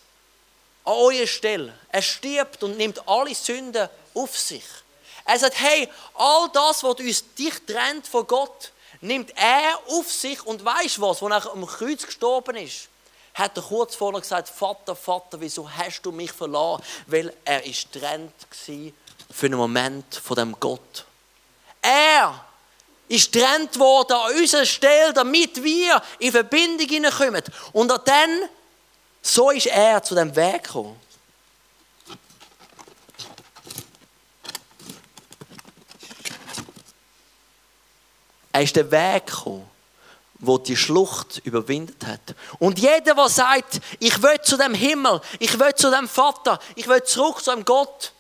an 0.85 0.93
eurer 0.93 1.27
Stelle. 1.27 1.73
Er 1.89 2.01
stirbt 2.01 2.63
und 2.63 2.77
nimmt 2.77 3.07
alle 3.07 3.35
Sünden 3.35 3.89
auf 4.13 4.37
sich. 4.37 4.63
Er 5.25 5.39
sagt, 5.39 5.59
hey, 5.59 5.89
all 6.13 6.49
das, 6.53 6.83
was 6.83 6.95
uns 6.99 7.33
dich 7.33 7.53
trennt 7.65 8.07
von 8.07 8.27
Gott, 8.27 8.71
nimmt 9.01 9.31
er 9.35 9.79
auf 9.87 10.11
sich 10.11 10.45
und 10.45 10.63
weißt 10.63 11.01
was, 11.01 11.21
wo 11.21 11.27
er 11.27 11.51
am 11.51 11.65
Kreuz 11.65 12.05
gestorben 12.05 12.55
ist, 12.57 12.87
hat 13.33 13.57
er 13.57 13.63
kurz 13.63 13.95
vorher 13.95 14.21
gesagt, 14.21 14.47
Vater, 14.47 14.95
Vater, 14.95 15.39
wieso 15.41 15.69
hast 15.69 16.01
du 16.03 16.11
mich 16.11 16.31
verlassen? 16.31 16.83
Weil 17.07 17.33
er 17.43 17.65
ist 17.65 17.91
trennt 17.91 18.33
für 19.29 19.45
einen 19.47 19.57
Moment 19.57 20.15
von 20.15 20.37
dem 20.37 20.57
Gott. 20.59 21.05
Er 21.81 22.45
ist 23.07 23.33
trennt 23.33 23.77
worden 23.77 24.13
an 24.13 24.35
unserer 24.35 24.65
Stelle, 24.65 25.13
damit 25.13 25.61
wir 25.61 26.01
in 26.19 26.31
Verbindung 26.31 26.87
hineinkommen. 26.87 27.43
Und 27.73 27.89
dann, 28.05 28.49
so 29.25 29.49
ist 29.49 29.65
er 29.65 30.03
zu 30.03 30.13
dem 30.13 30.35
Weg 30.35 30.63
gekommen. 30.63 30.99
Er 38.51 38.61
ist 38.61 38.75
der 38.75 38.89
Weg 38.91 39.25
gekommen, 39.25 39.67
wo 40.35 40.59
die 40.59 40.77
Schlucht 40.77 41.41
überwindet 41.43 42.05
hat. 42.05 42.35
Und 42.59 42.77
jeder, 42.77 43.15
der 43.15 43.29
sagt, 43.29 43.81
ich 43.99 44.21
will 44.21 44.39
zu 44.43 44.57
dem 44.57 44.75
Himmel, 44.75 45.19
ich 45.39 45.59
will 45.59 45.73
zu 45.73 45.89
dem 45.89 46.07
Vater, 46.07 46.59
ich 46.75 46.87
will 46.87 47.03
zurück 47.03 47.43
zu 47.43 47.51
dem 47.51 47.65
Gott, 47.65 48.13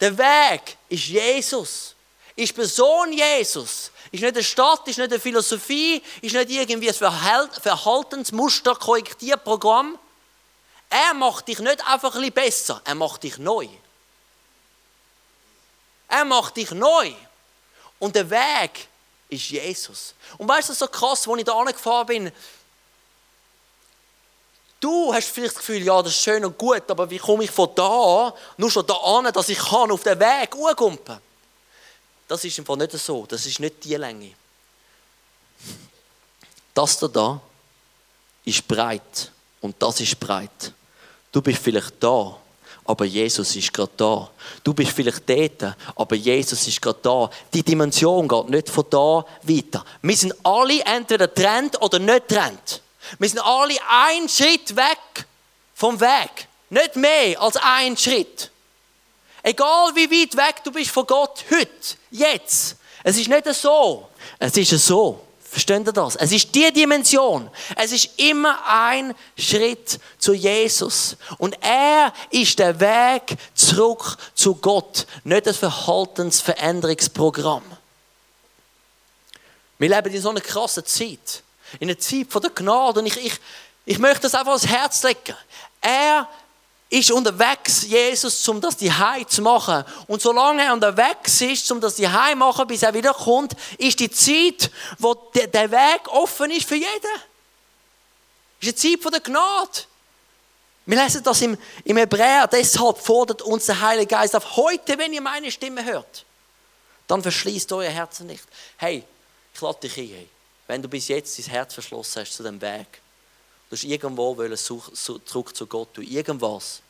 der 0.00 0.16
Weg 0.16 0.78
ist 0.88 1.08
Jesus. 1.08 1.94
Ist 2.34 2.54
Person 2.54 3.12
Jesus. 3.12 3.90
Ist 4.10 4.22
nicht 4.22 4.34
eine 4.34 4.42
Stadt, 4.42 4.88
ist 4.88 4.98
nicht 4.98 5.12
eine 5.12 5.20
Philosophie, 5.20 6.02
ist 6.22 6.34
nicht 6.34 6.50
irgendwie 6.50 6.88
ein 6.88 6.94
Verhaltensmuster, 6.94 8.74
Korrektierprogramm. 8.74 9.98
Er 10.88 11.14
macht 11.14 11.48
dich 11.48 11.58
nicht 11.58 11.86
einfach 11.86 12.14
ein 12.14 12.20
bisschen 12.20 12.32
besser, 12.32 12.80
er 12.84 12.94
macht 12.94 13.22
dich 13.22 13.38
neu. 13.38 13.68
Er 16.08 16.24
macht 16.24 16.56
dich 16.56 16.70
neu. 16.70 17.12
Und 17.98 18.14
der 18.14 18.28
Weg 18.30 18.88
ist 19.28 19.48
Jesus. 19.48 20.14
Und 20.38 20.48
weißt 20.48 20.68
du, 20.68 20.74
so 20.74 20.86
krass, 20.86 21.26
als 21.26 21.38
ich 21.38 21.44
da 21.44 21.58
angefahren 21.58 22.06
bin, 22.06 22.32
Du 24.78 25.12
hast 25.12 25.28
vielleicht 25.28 25.56
das 25.56 25.60
Gefühl, 25.60 25.82
ja, 25.82 26.02
das 26.02 26.12
ist 26.12 26.22
schön 26.22 26.44
und 26.44 26.58
gut, 26.58 26.90
aber 26.90 27.08
wie 27.08 27.18
komme 27.18 27.44
ich 27.44 27.50
von 27.50 27.70
da 27.74 28.34
nur 28.58 28.70
schon 28.70 28.86
da 28.86 28.94
an, 28.94 29.32
dass 29.32 29.48
ich 29.48 29.58
kann 29.58 29.90
auf 29.90 30.02
den 30.02 30.20
Weg 30.20 30.54
umkumpen? 30.54 31.18
Das 32.28 32.44
ist 32.44 32.58
einfach 32.58 32.76
nicht 32.76 32.92
so. 32.92 33.24
Das 33.26 33.46
ist 33.46 33.58
nicht 33.58 33.82
die 33.84 33.96
Länge. 33.96 34.34
Das 36.74 36.98
da 36.98 37.40
ist 38.44 38.68
breit 38.68 39.32
und 39.60 39.80
das 39.82 40.00
ist 40.00 40.20
breit. 40.20 40.72
Du 41.36 41.42
bist 41.42 41.62
vielleicht 41.62 42.02
da, 42.02 42.34
aber 42.86 43.04
Jesus 43.04 43.54
ist 43.56 43.70
gerade 43.70 43.92
da. 43.94 44.30
Du 44.64 44.72
bist 44.72 44.92
vielleicht 44.92 45.28
dort, 45.28 45.76
aber 45.94 46.16
Jesus 46.16 46.66
ist 46.66 46.80
gerade 46.80 46.98
da. 47.02 47.30
Die 47.52 47.62
Dimension 47.62 48.26
geht 48.26 48.48
nicht 48.48 48.70
von 48.70 48.86
da 48.88 49.22
weiter. 49.42 49.84
Wir 50.00 50.16
sind 50.16 50.34
alle 50.42 50.80
entweder 50.86 51.34
trennt 51.34 51.78
oder 51.82 51.98
nicht 51.98 52.28
trennt. 52.28 52.80
Wir 53.18 53.28
sind 53.28 53.40
alle 53.40 53.74
einen 53.86 54.30
Schritt 54.30 54.74
weg 54.74 55.26
vom 55.74 56.00
Weg. 56.00 56.48
Nicht 56.70 56.96
mehr 56.96 57.38
als 57.38 57.58
ein 57.58 57.98
Schritt. 57.98 58.50
Egal 59.42 59.94
wie 59.94 60.10
weit 60.10 60.34
weg 60.38 60.64
du 60.64 60.72
bist 60.72 60.90
von 60.90 61.06
Gott, 61.06 61.44
heute, 61.50 61.98
jetzt. 62.10 62.76
Es 63.04 63.18
ist 63.18 63.28
nicht 63.28 63.44
so. 63.52 64.08
Es 64.38 64.56
ist 64.56 64.70
so. 64.70 65.20
Versteht 65.56 65.86
ihr 65.86 65.92
das? 65.94 66.16
Es 66.16 66.32
ist 66.32 66.54
die 66.54 66.70
Dimension. 66.70 67.48
Es 67.76 67.90
ist 67.90 68.10
immer 68.18 68.58
ein 68.68 69.14
Schritt 69.38 69.98
zu 70.18 70.34
Jesus. 70.34 71.16
Und 71.38 71.56
er 71.62 72.12
ist 72.28 72.58
der 72.58 72.78
Weg 72.78 73.38
zurück 73.54 74.18
zu 74.34 74.56
Gott, 74.56 75.06
nicht 75.24 75.48
ein 75.48 75.54
Verhaltensveränderungsprogramm. 75.54 77.62
Wir 79.78 79.88
leben 79.88 80.12
in 80.12 80.20
so 80.20 80.28
einer 80.28 80.42
krassen 80.42 80.84
Zeit. 80.84 81.42
In 81.80 81.88
einer 81.88 81.98
Zeit 81.98 82.26
der 82.34 82.50
Gnade. 82.50 83.00
Und 83.00 83.06
ich, 83.06 83.16
ich, 83.16 83.40
ich 83.86 83.98
möchte 83.98 84.24
das 84.24 84.34
einfach 84.34 84.52
ans 84.52 84.66
Herz 84.66 85.02
legen. 85.04 85.34
Er 85.80 86.28
ist 86.88 87.10
unterwegs, 87.10 87.82
Jesus, 87.82 88.46
um 88.48 88.60
das 88.60 88.76
die 88.76 88.92
zu 89.26 89.42
machen. 89.42 89.84
Und 90.06 90.22
solange 90.22 90.62
er 90.62 90.72
unterwegs 90.72 91.40
ist, 91.40 91.70
um 91.72 91.80
das 91.80 91.96
die 91.96 92.04
zu 92.04 92.36
machen, 92.36 92.66
bis 92.66 92.82
er 92.82 92.94
wiederkommt, 92.94 93.54
ist 93.78 93.98
die 93.98 94.10
Zeit, 94.10 94.70
wo 94.98 95.14
der 95.34 95.70
Weg 95.70 96.08
offen 96.08 96.50
ist 96.50 96.68
für 96.68 96.76
jeden. 96.76 96.88
Ist 98.60 98.84
eine 98.84 99.00
Zeit 99.00 99.12
der 99.12 99.20
Gnade. 99.20 99.80
Wir 100.86 101.02
lesen 101.02 101.22
das 101.24 101.42
im, 101.42 101.58
im 101.84 101.96
Hebräer, 101.96 102.46
deshalb 102.46 102.98
fordert 102.98 103.42
uns 103.42 103.66
der 103.66 103.80
Heilige 103.80 104.06
Geist 104.06 104.36
auf, 104.36 104.56
heute, 104.56 104.96
wenn 104.96 105.12
ihr 105.12 105.20
meine 105.20 105.50
Stimme 105.50 105.84
hört, 105.84 106.24
dann 107.08 107.20
verschließt 107.22 107.72
euer 107.72 107.90
Herzen 107.90 108.28
nicht. 108.28 108.44
Hey, 108.76 109.02
ich 109.52 109.60
lade 109.60 109.80
dich 109.80 109.98
ein, 109.98 110.28
wenn 110.68 110.82
du 110.82 110.88
bis 110.88 111.08
jetzt 111.08 111.36
dein 111.38 111.46
Herz 111.46 111.74
verschlossen 111.74 112.22
hast 112.22 112.34
zu 112.34 112.44
dem 112.44 112.60
Weg, 112.60 113.00
Du 113.68 113.76
hast 113.76 113.84
irgendwo 113.84 114.36
wollen, 114.36 114.56
zurück 114.56 115.56
zu 115.56 115.66
Gott, 115.66 115.88
du 115.94 116.02
irgendwas. 116.02 116.80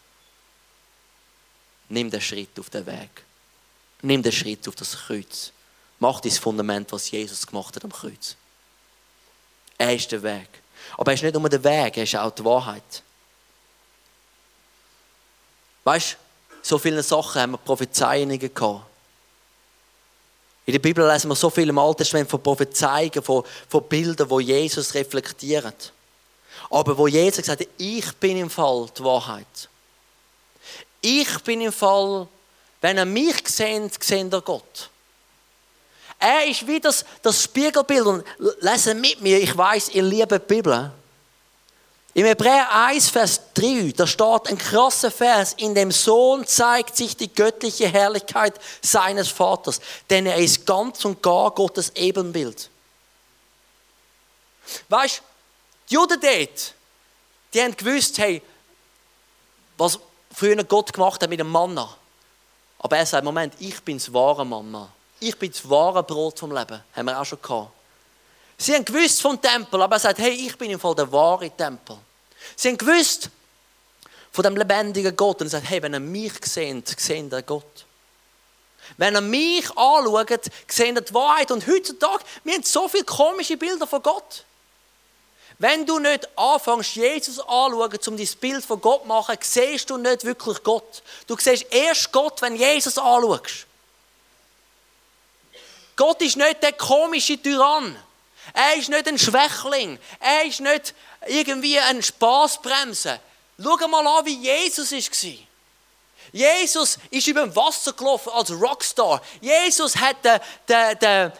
Nimm 1.89 2.11
den 2.11 2.21
Schritt 2.21 2.59
auf 2.59 2.69
den 2.69 2.85
Weg. 2.85 3.25
Nimm 4.03 4.23
den 4.23 4.33
Schritt 4.33 4.67
auf 4.69 4.75
das 4.75 4.93
Kreuz. 4.93 5.53
Mach 5.99 6.21
das 6.21 6.39
Fundament, 6.39 6.93
was 6.93 7.11
Jesus 7.11 7.47
gemacht 7.47 7.75
hat 7.77 7.85
am 7.85 7.93
Kreuz. 7.93 8.37
Er 9.79 9.95
ist 9.95 10.13
der 10.13 10.23
Weg. 10.23 10.49
Aber 10.99 11.11
er 11.11 11.15
ist 11.15 11.23
nicht 11.23 11.35
nur 11.35 11.49
der 11.49 11.65
Weg, 11.65 11.97
er 11.97 12.03
ist 12.03 12.17
auch 12.17 12.31
die 12.31 12.45
Wahrheit. 12.45 13.03
Weißt 15.85 16.13
du, 16.13 16.17
so 16.63 16.79
viele 16.79 17.03
Sachen 17.03 17.41
haben 17.41 17.53
wir 17.53 17.59
Prophezeiungen 17.59 18.39
gehabt. 18.39 18.87
In 20.67 20.73
der 20.73 20.81
Bibel 20.81 21.07
lesen 21.07 21.29
wir 21.29 21.37
so 21.37 21.49
viel 21.49 21.69
im 21.69 21.79
Alten 21.79 21.99
Testament 21.99 22.29
von 22.29 22.43
Prophezeiungen, 22.43 23.23
von, 23.23 23.45
von 23.69 23.85
Bildern, 23.85 24.29
wo 24.29 24.41
Jesus 24.41 24.93
reflektiert. 24.95 25.93
Aber 26.71 26.97
wo 26.97 27.07
Jesus 27.07 27.39
gesagt 27.39 27.61
hat, 27.61 27.69
ich 27.79 28.13
bin 28.17 28.37
im 28.37 28.51
Fall 28.51 28.89
die 28.97 29.05
Wahrheit. 29.05 29.69
Ich 31.01 31.39
bin 31.41 31.61
im 31.61 31.73
Fall, 31.73 32.27
wenn 32.81 32.99
er 32.99 33.05
mich 33.05 33.47
sieht, 33.49 34.03
sieht 34.03 34.33
er 34.33 34.41
Gott. 34.41 34.91
Er 36.19 36.47
ist 36.47 36.67
wie 36.67 36.81
das, 36.81 37.05
das 37.23 37.43
Spiegelbild. 37.43 38.07
Und 38.07 38.25
lesen 38.61 39.01
mit 39.01 39.21
mir, 39.21 39.39
ich 39.39 39.57
weiß, 39.57 39.91
ihr 39.91 40.03
liebt 40.03 40.33
die 40.33 40.39
Bibel. 40.39 40.91
Im 42.17 42.25
Hebräer 42.25 42.73
1, 42.73 43.11
Vers 43.11 43.41
3, 43.53 43.93
da 43.95 44.07
steht 44.07 44.49
ein 44.49 44.57
krasser 44.57 45.11
Vers, 45.11 45.53
in 45.59 45.75
dem 45.75 45.91
Sohn 45.91 46.47
zeigt 46.47 46.97
sich 46.97 47.15
die 47.15 47.31
göttliche 47.31 47.89
Herrlichkeit 47.89 48.59
seines 48.81 49.29
Vaters, 49.29 49.81
denn 50.09 50.25
er 50.25 50.39
ist 50.39 50.65
ganz 50.65 51.05
und 51.05 51.23
gar 51.23 51.51
Gottes 51.51 51.93
Ebenbild. 51.95 52.71
Weißt 54.89 55.19
du, 55.19 55.23
die 55.89 55.95
Juden 55.95 56.21
dort, 56.21 56.75
die 57.53 57.63
haben 57.63 57.77
gewusst, 57.77 58.19
hey, 58.19 58.43
was 59.77 59.99
früher 60.33 60.63
Gott 60.65 60.93
gemacht 60.93 61.23
hat 61.23 61.31
mit 61.31 61.41
dem 61.41 61.51
Manna. 61.51 61.97
Aber 62.79 62.97
er 62.97 63.07
sagt, 63.07 63.25
Moment, 63.25 63.55
ich 63.59 63.81
bin 63.83 63.99
das 63.99 64.13
wahre 64.13 64.45
Manna. 64.45 64.89
Ich 65.21 65.39
bin 65.39 65.51
das 65.51 65.69
wahre 65.69 66.03
Brot 66.03 66.39
vom 66.39 66.53
Leben. 66.53 66.83
Haben 66.95 67.07
wir 67.07 67.19
auch 67.19 67.25
schon 67.25 67.41
gehabt. 67.41 67.71
Sie 68.59 68.75
haben 68.75 68.85
gewusst 68.85 69.21
vom 69.21 69.41
Tempel, 69.41 69.81
aber 69.83 69.97
er 69.97 70.01
sagt, 70.01 70.19
hey, 70.19 70.33
ich 70.33 70.57
bin 70.57 70.71
im 70.71 70.81
Fall 70.81 70.95
der 70.95 71.11
wahre 71.11 71.51
Tempel. 71.51 71.99
Sie 72.55 72.69
haben 72.69 72.79
gewusst 72.79 73.31
von 74.33 74.43
dem 74.43 74.57
lebendigen 74.57 75.15
Gott 75.17 75.41
und 75.41 75.47
er 75.47 75.51
sagt, 75.51 75.69
hey, 75.69 75.83
wenn 75.83 75.95
ihr 75.95 76.01
mich 76.01 76.33
seht, 76.45 76.89
seht 77.01 77.33
ihr 77.33 77.43
Gott. 77.43 77.87
Wenn 78.97 79.15
ihr 79.15 79.21
mich 79.21 79.69
anschaut, 79.77 80.45
seht 80.69 80.95
ihr 80.95 81.01
die 81.01 81.15
Wahrheit. 81.15 81.51
Und 81.51 81.67
heutzutage, 81.67 82.25
wir 82.45 82.55
haben 82.55 82.63
so 82.63 82.89
viele 82.89 83.05
komische 83.05 83.57
Bilder 83.57 83.87
von 83.87 84.03
Gott. 84.03 84.45
Wenn 85.59 85.87
du 85.87 85.99
nicht 85.99 86.29
anfängst, 86.37 86.97
Jesus 86.97 87.39
anzuschauen, 87.39 87.99
um 88.07 88.17
dein 88.17 88.29
Bild 88.41 88.65
von 88.65 88.81
Gott 88.81 89.03
zu 89.03 89.09
machen, 89.09 89.39
siehst 89.41 89.89
du 89.89 89.97
nicht 89.97 90.25
wirklich 90.25 90.63
Gott. 90.63 91.03
Du 91.27 91.37
siehst 91.39 91.67
erst 91.71 92.13
Gott, 92.13 92.43
wenn 92.43 92.57
Jesus 92.57 92.99
anschaust. 92.99 93.67
Gott 95.97 96.21
ist 96.21 96.37
nicht 96.37 96.63
der 96.63 96.75
komische 96.75 97.41
Tyrann. 97.41 97.97
Er 98.53 98.77
ist 98.77 98.91
nicht 98.91 99.09
ein 99.09 99.19
Schwächling. 99.19 99.99
Er 100.21 100.45
ist 100.45 100.61
nicht 100.61 100.95
irgendwie 101.27 101.79
ein 101.79 102.03
Spaßbremse. 102.03 103.19
Schau 103.59 103.89
mal 103.89 104.07
an, 104.07 104.27
wie 104.27 104.37
Jesus 104.37 104.93
war. 104.93 105.47
Jesus 106.33 106.99
ist 107.11 107.27
über 107.27 107.41
dem 107.41 107.57
Wasser 107.57 107.95
gelaufen 107.95 108.31
als 108.35 108.51
Rockstar. 108.51 109.23
Jesus 109.41 109.97
hat 109.97 110.23
den, 110.23 110.41
den, 110.69 110.99
den, 110.99 111.33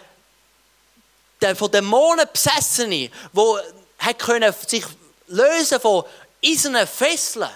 den 1.43 1.57
von 1.57 1.71
Dämonen 1.71 2.27
besessene, 2.33 3.11
wo 3.33 3.59
hat 3.99 4.19
können 4.19 4.55
sich 4.67 4.85
lösen 5.29 5.81
von 5.81 6.05
eisernen 6.45 6.87
Fesseln, 6.87 7.51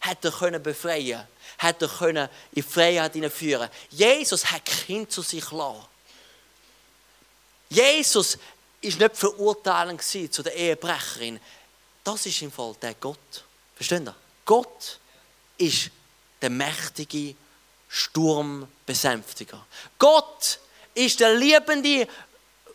hat 0.00 0.24
er 0.24 0.32
können 0.32 0.62
befreien, 0.62 1.26
hat 1.58 1.82
er 1.82 1.88
können 1.88 2.28
in 2.52 2.62
Freiheit 2.62 3.12
führen. 3.32 3.68
Jesus 3.90 4.50
hat 4.50 4.64
Kind 4.64 5.10
zu 5.10 5.22
sich 5.22 5.48
gelassen. 5.48 5.84
Jesus 7.68 8.38
ist 8.80 9.00
nicht 9.00 9.16
verurteilend 9.16 10.02
zu 10.02 10.42
der 10.42 10.54
Ehebrecherin. 10.54 11.40
Das 12.04 12.24
ist 12.26 12.42
im 12.42 12.52
Fall 12.52 12.74
der 12.80 12.94
Gott. 12.94 13.44
Versteht 13.74 14.06
ihr? 14.06 14.14
Gott 14.44 15.00
ist 15.58 15.90
der 16.40 16.50
mächtige 16.50 17.34
Sturmbesänftiger. 17.88 19.66
Gott 19.98 20.60
ist 20.94 21.20
der 21.20 21.34
liebende 21.34 22.06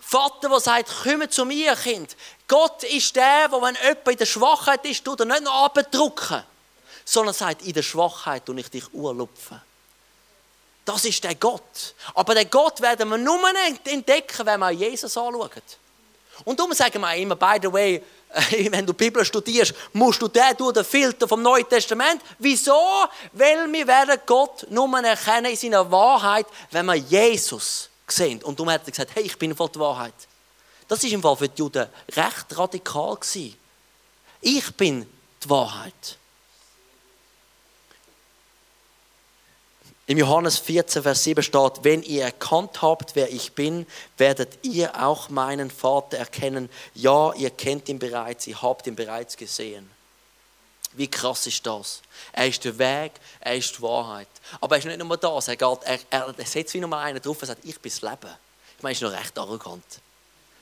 Vater, 0.02 0.50
der 0.50 0.60
sagt, 0.60 0.90
komm 1.04 1.30
zu 1.30 1.46
mir, 1.46 1.76
Kind. 1.76 2.18
Gott 2.48 2.84
ist 2.84 3.16
der, 3.16 3.48
der, 3.48 3.62
wenn 3.62 3.76
jemand 3.76 4.08
in 4.08 4.18
der 4.18 4.26
Schwachheit 4.26 4.84
ist, 4.86 5.06
tut 5.06 5.22
er 5.22 5.26
nicht 5.26 5.44
noch 5.44 5.66
abdrücken, 5.66 6.44
sondern 7.06 7.34
sagt, 7.34 7.62
in 7.62 7.74
der 7.74 7.84
Schwachheit 7.84 8.50
und 8.50 8.58
ich 8.58 8.70
dich 8.70 8.94
urlupfen. 8.94 9.62
Das 10.84 11.06
ist 11.06 11.24
der 11.24 11.36
Gott. 11.36 11.94
Aber 12.16 12.34
den 12.34 12.50
Gott 12.50 12.82
werden 12.82 13.08
wir 13.10 13.18
nur 13.18 13.40
entdecken, 13.86 14.46
wenn 14.46 14.60
wir 14.60 14.72
Jesus 14.72 15.16
anschauen. 15.16 15.50
Und 16.44 16.60
darum 16.60 16.74
sagen 16.74 17.00
wir 17.00 17.16
immer, 17.16 17.36
by 17.36 17.60
the 17.62 17.72
way, 17.72 18.04
wenn 18.72 18.86
du 18.86 18.94
die 18.94 18.98
Bibel 18.98 19.24
studierst, 19.24 19.74
musst 19.94 20.22
du 20.22 20.28
den 20.28 20.58
durch 20.58 20.74
den 20.74 20.84
Filter 20.84 21.28
vom 21.28 21.42
Neuen 21.44 21.70
Testament. 21.70 22.22
Wieso? 22.40 23.06
Weil 23.34 23.72
wir 23.72 23.88
werden 23.88 24.20
Gott 24.26 24.66
nur 24.70 24.90
erkennen 25.00 25.52
in 25.52 25.58
seiner 25.58 25.90
Wahrheit, 25.92 26.48
wenn 26.72 26.88
wir 26.88 26.96
Jesus 26.96 27.91
sehen. 28.12 28.42
Und 28.44 28.60
darum 28.60 28.72
hat 28.72 28.82
er 28.86 28.92
gesagt, 28.92 29.12
hey, 29.16 29.24
ich 29.24 29.38
bin 29.38 29.56
voll 29.56 29.70
die 29.70 29.80
Wahrheit. 29.80 30.14
Das 30.88 31.04
ist 31.04 31.14
im 31.14 31.22
Fall 31.22 31.36
für 31.36 31.50
die 31.50 31.60
Juden 31.60 31.88
recht 32.16 32.58
radikal 32.58 33.16
gewesen. 33.16 33.56
Ich 34.42 34.76
bin 34.76 35.08
die 35.44 35.50
Wahrheit. 35.50 36.18
Im 40.08 40.18
Johannes 40.18 40.58
14, 40.58 41.04
Vers 41.04 41.24
7 41.24 41.42
steht, 41.42 41.84
wenn 41.84 42.04
ihr 42.04 42.24
erkannt 42.24 42.82
habt, 42.82 43.16
wer 43.16 43.32
ich 43.32 43.54
bin, 43.54 43.88
werdet 44.18 44.60
ihr 44.64 45.02
auch 45.02 45.30
meinen 45.30 45.72
Vater 45.72 46.18
erkennen. 46.18 46.70
Ja, 46.96 47.32
ihr 47.34 47.52
kennt 47.52 47.88
ihn 47.88 47.98
bereits, 47.98 48.46
ihr 48.48 48.62
habt 48.62 48.88
ihn 48.88 48.96
bereits 48.96 49.38
gesehen. 49.38 49.90
Wie 50.94 51.10
krass 51.10 51.48
ist 51.48 51.66
das? 51.66 52.02
Er 52.34 52.48
ist 52.48 52.64
der 52.64 52.78
Weg, 52.78 53.14
er 53.40 53.56
ist 53.56 53.78
die 53.78 53.82
Wahrheit. 53.82 54.28
Aber 54.60 54.76
er 54.76 54.80
ist 54.80 54.86
nicht 54.86 55.00
nur 55.00 55.18
das, 55.18 55.48
er, 55.48 55.56
geht, 55.56 55.80
er, 55.84 56.00
er, 56.10 56.46
setzt 56.46 56.74
wie 56.74 56.80
Nummer 56.80 57.00
einen 57.00 57.22
drauf 57.22 57.42
und 57.42 57.48
sagt, 57.48 57.64
ich 57.64 57.80
bin 57.80 57.92
das 57.92 58.02
Leben. 58.02 58.36
Ich 58.78 58.84
meine, 58.84 58.94
er 58.94 58.98
ist 58.98 59.02
noch 59.02 59.12
recht 59.12 59.38
arrogant. 59.38 59.84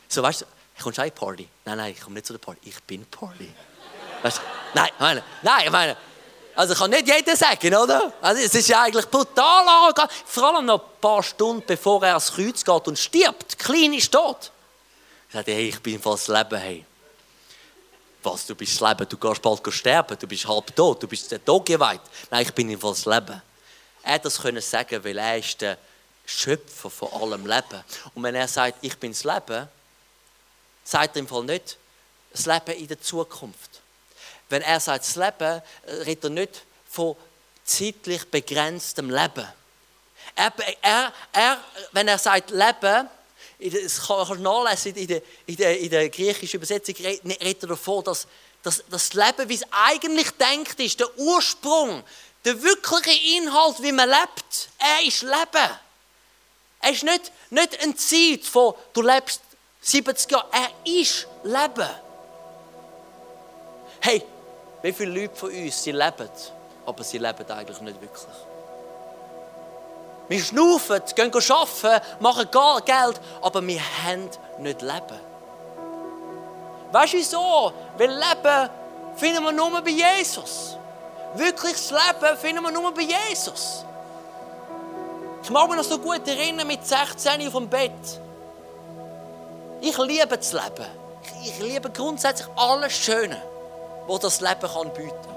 So, 0.07 0.21
weißt 0.21 0.41
du, 0.41 0.45
kommst 0.81 0.99
du 0.99 1.03
auch 1.03 1.15
Party? 1.15 1.47
Nein, 1.65 1.77
nein, 1.77 1.93
ich 1.93 2.01
komme 2.01 2.15
nicht 2.15 2.27
zu 2.27 2.33
der 2.33 2.39
Party, 2.39 2.59
ich 2.63 2.81
bin 2.83 3.05
Party. 3.05 3.51
Weißt 4.21 4.37
du? 4.37 4.41
Nein, 4.73 4.89
meine, 4.99 5.23
nein, 5.41 5.65
ich 5.65 5.71
meine, 5.71 5.97
also 6.55 6.75
kann 6.75 6.89
nicht 6.89 7.07
jeder 7.07 7.35
sagen, 7.35 7.73
oder? 7.73 8.11
Also 8.21 8.41
es 8.41 8.53
ist 8.53 8.67
ja 8.67 8.83
eigentlich 8.83 9.05
brutal 9.07 9.67
arrogant. 9.67 10.11
Vor 10.25 10.43
allem 10.43 10.65
noch 10.65 10.79
ein 10.79 10.99
paar 10.99 11.23
Stunden 11.23 11.63
bevor 11.65 12.03
er 12.03 12.09
ans 12.09 12.33
Kreuz 12.33 12.63
geht 12.65 12.87
und 12.87 12.99
stirbt. 12.99 13.57
Klein 13.57 13.93
ist 13.93 14.11
tot. 14.11 14.51
Er 15.29 15.35
sagt, 15.35 15.47
hey, 15.47 15.69
ich 15.69 15.79
bin 15.79 16.01
fast 16.01 16.27
Leben, 16.27 16.59
hey. 16.59 16.85
Was, 18.21 18.45
du 18.45 18.55
bist 18.55 18.81
das 18.81 18.89
Leben, 18.89 19.07
du 19.07 19.17
gehst 19.17 19.41
bald 19.41 19.73
sterben, 19.73 20.17
du 20.19 20.27
bist 20.27 20.47
halb 20.47 20.75
tot, 20.75 21.01
du 21.01 21.07
bist 21.07 21.31
der 21.31 21.43
Tod 21.43 21.65
geweiht. 21.65 22.01
Nein, 22.29 22.43
ich 22.43 22.53
bin 22.53 22.69
im 22.69 22.79
das 22.79 23.05
Leben. 23.05 23.41
Er 24.03 24.13
hat 24.13 24.25
das 24.25 24.41
können 24.41 24.61
sagen, 24.61 25.03
weil 25.03 25.17
er 25.17 25.37
ist 25.37 25.61
der 25.61 25.77
Schöpfer 26.25 26.89
von 26.89 27.11
allem 27.13 27.45
Leben. 27.45 27.83
Und 28.13 28.23
wenn 28.23 28.35
er 28.35 28.47
sagt, 28.47 28.77
ich 28.81 28.97
bin 28.97 29.11
das 29.11 29.23
Leben, 29.23 29.67
sagt 30.83 31.15
er 31.15 31.19
im 31.19 31.27
Fall 31.27 31.43
nicht 31.43 31.77
das 32.31 32.45
Leben 32.45 32.77
in 32.77 32.87
der 32.87 33.01
Zukunft. 33.01 33.81
Wenn 34.49 34.61
er 34.61 34.79
sagt, 34.79 35.05
das 35.05 35.15
Leben, 35.15 35.61
redet 36.05 36.23
er 36.23 36.29
nicht 36.29 36.63
von 36.89 37.15
zeitlich 37.63 38.29
begrenztem 38.29 39.09
Leben. 39.09 39.47
Er, 40.35 40.53
er, 40.81 41.13
er, 41.33 41.57
wenn 41.91 42.07
er 42.07 42.17
sagt 42.17 42.51
Leben, 42.51 43.09
das 43.59 44.07
kannst 44.07 44.31
du 44.31 44.35
nachlesen 44.35 44.95
in 44.95 45.07
der, 45.07 45.21
in 45.45 45.55
der, 45.57 45.79
in 45.79 45.89
der 45.89 46.09
griechischen 46.09 46.57
Übersetzung, 46.57 46.95
redet 46.95 47.63
er 47.63 47.69
davon, 47.69 48.03
dass, 48.03 48.25
dass 48.63 48.83
das 48.89 49.13
Leben, 49.13 49.49
wie 49.49 49.55
es 49.55 49.65
eigentlich 49.71 50.31
denkt 50.31 50.79
ist, 50.79 50.99
der 50.99 51.17
Ursprung, 51.17 52.03
der 52.45 52.61
wirkliche 52.61 53.37
Inhalt, 53.37 53.81
wie 53.81 53.91
man 53.91 54.07
lebt, 54.07 54.69
er 54.77 55.05
ist 55.05 55.21
Leben. 55.21 55.69
Er 56.81 56.91
ist 56.91 57.03
nicht, 57.03 57.31
nicht 57.49 57.83
ein 57.83 57.97
Zeit 57.97 58.45
von, 58.45 58.73
du 58.93 59.01
lebst 59.01 59.41
70 59.81 60.31
Jahre, 60.31 60.47
er 60.51 60.71
ist 60.85 61.27
Leben. 61.43 61.89
Hey, 63.99 64.23
wie 64.81 64.93
viele 64.93 65.21
Leute 65.21 65.35
von 65.35 65.51
uns, 65.51 65.83
sie 65.83 65.91
leben, 65.91 66.29
aber 66.85 67.03
sie 67.03 67.17
leben 67.17 67.51
eigentlich 67.51 67.81
nicht 67.81 68.01
wirklich. 68.01 68.48
Wir 70.29 70.39
schnaufen, 70.41 71.01
gehen 71.15 71.31
arbeiten, 71.33 72.05
machen 72.19 72.47
Geld, 72.51 73.21
aber 73.41 73.65
wir 73.65 73.81
haben 74.05 74.29
nicht 74.59 74.81
Leben. 74.81 75.19
Weißt 76.91 77.13
du 77.13 77.17
wieso? 77.17 77.73
Weil 77.97 78.09
Leben 78.09 78.69
finden 79.15 79.43
wir 79.43 79.51
nur 79.51 79.81
bei 79.81 79.89
Jesus. 79.89 80.77
Wirkliches 81.35 81.91
Leben 81.91 82.37
finden 82.37 82.63
wir 82.63 82.71
nur 82.71 82.93
bei 82.93 83.01
Jesus. 83.01 83.83
Ich 85.43 85.49
mag 85.49 85.67
mich 85.67 85.77
noch 85.77 85.83
so 85.83 85.99
gut 85.99 86.27
erinnern 86.27 86.67
mit 86.67 86.85
16 86.85 87.45
auf 87.47 87.53
dem 87.53 87.67
Bett. 87.67 87.91
Ich 89.81 89.97
liebe 89.97 90.37
das 90.37 90.53
Leben. 90.53 90.85
Ich 91.43 91.59
liebe 91.59 91.89
grundsätzlich 91.89 92.47
alles 92.55 92.93
Schöne 92.93 93.41
wo 94.09 94.17
das 94.17 94.41
Leben 94.41 94.59
kann 94.59 94.91
bieten 94.91 95.09
kann. 95.11 95.35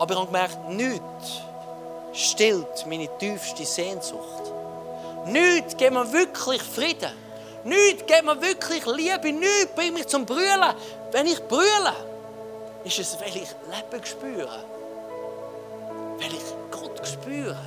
Aber 0.00 0.12
ich 0.12 0.18
habe 0.18 0.26
gemerkt, 0.26 0.68
nichts 0.68 1.42
stillt 2.12 2.86
meine 2.86 3.08
tiefste 3.18 3.64
Sehnsucht. 3.64 4.52
Nichts 5.26 5.76
gibt 5.76 5.92
mir 5.92 6.12
wirklich 6.12 6.62
Frieden. 6.62 7.12
Nichts 7.64 8.04
gibt 8.06 8.24
mir 8.24 8.40
wirklich 8.40 8.84
Liebe. 8.86 9.32
Nichts 9.32 9.72
bringt 9.74 9.94
mich 9.94 10.06
zum 10.08 10.26
Brüllen. 10.26 10.74
Wenn 11.12 11.26
ich 11.26 11.40
brülle, 11.46 11.94
ist 12.84 12.98
es, 12.98 13.18
weil 13.20 13.28
ich 13.28 13.54
Leben 13.70 14.04
spüre. 14.04 14.64
Weil 16.18 16.32
ich 16.32 16.70
Gott 16.70 17.06
spüre. 17.06 17.58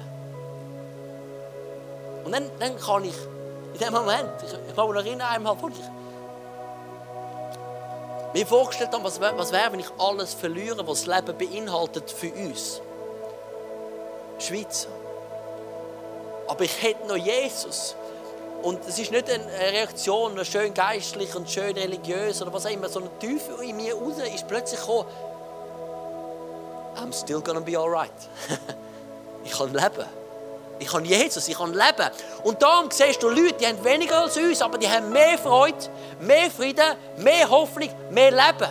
Und 2.25 2.31
dann, 2.31 2.49
dann 2.59 2.77
kann 2.79 3.05
ich 3.05 3.15
in 3.73 3.79
dem 3.79 3.93
Moment, 3.93 4.29
ich, 4.41 4.53
ich 4.69 4.75
mag 4.75 4.87
mich 4.87 4.95
noch 4.95 5.05
erinnern, 5.05 5.27
einmal, 5.27 5.55
wo 5.61 5.67
ich 5.67 5.75
mir 8.33 8.45
vorgestellt 8.45 8.91
habe, 8.93 9.03
was 9.03 9.19
wäre, 9.19 9.37
was 9.37 9.51
wär, 9.51 9.71
wenn 9.71 9.81
ich 9.81 9.89
alles 9.97 10.33
verliere, 10.33 10.87
was 10.87 11.03
das 11.03 11.15
Leben 11.15 11.37
beinhaltet 11.37 12.09
für 12.09 12.31
uns. 12.31 12.81
Schweizer. 14.39 14.89
Aber 16.47 16.63
ich 16.63 16.81
hätte 16.81 17.07
noch 17.07 17.17
Jesus. 17.17 17.95
Und 18.61 18.79
es 18.87 18.97
ist 18.97 19.11
nicht 19.11 19.29
eine 19.29 19.45
Reaktion, 19.45 20.43
schön 20.43 20.73
geistlich 20.73 21.35
und 21.35 21.49
schön 21.49 21.77
religiös 21.77 22.41
oder 22.41 22.51
was 22.51 22.65
auch 22.65 22.71
immer, 22.71 22.89
sondern 22.89 23.17
tief 23.19 23.43
in 23.61 23.75
mir 23.75 23.93
raus 23.93 24.15
ist 24.33 24.47
plötzlich 24.47 24.79
gekommen, 24.79 25.05
I'm 26.95 27.13
still 27.13 27.41
gonna 27.41 27.59
be 27.59 27.77
alright. 27.77 28.09
ich 29.43 29.51
kann 29.51 29.73
leben. 29.73 30.05
Ich 30.79 30.91
habe 30.91 31.05
Jesus, 31.05 31.47
ich 31.47 31.57
kann 31.57 31.73
leben. 31.73 32.09
Und 32.43 32.61
darum 32.61 32.89
siehst 32.89 33.21
du 33.21 33.29
Leute, 33.29 33.53
die 33.53 33.67
haben 33.67 33.83
weniger 33.83 34.21
als 34.21 34.35
uns, 34.37 34.61
aber 34.61 34.77
die 34.77 34.89
haben 34.89 35.11
mehr 35.11 35.37
Freude, 35.37 35.77
mehr 36.19 36.49
Frieden, 36.49 36.95
mehr 37.17 37.49
Hoffnung, 37.49 37.89
mehr 38.09 38.31
Leben. 38.31 38.69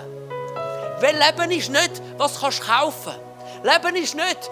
Weil 1.00 1.16
Leben 1.16 1.50
ist 1.50 1.70
nicht, 1.70 2.02
was 2.18 2.34
du 2.34 2.40
kaufen 2.40 3.14
kannst. 3.62 3.84
Leben 3.84 3.96
ist 3.96 4.14
nicht, 4.14 4.50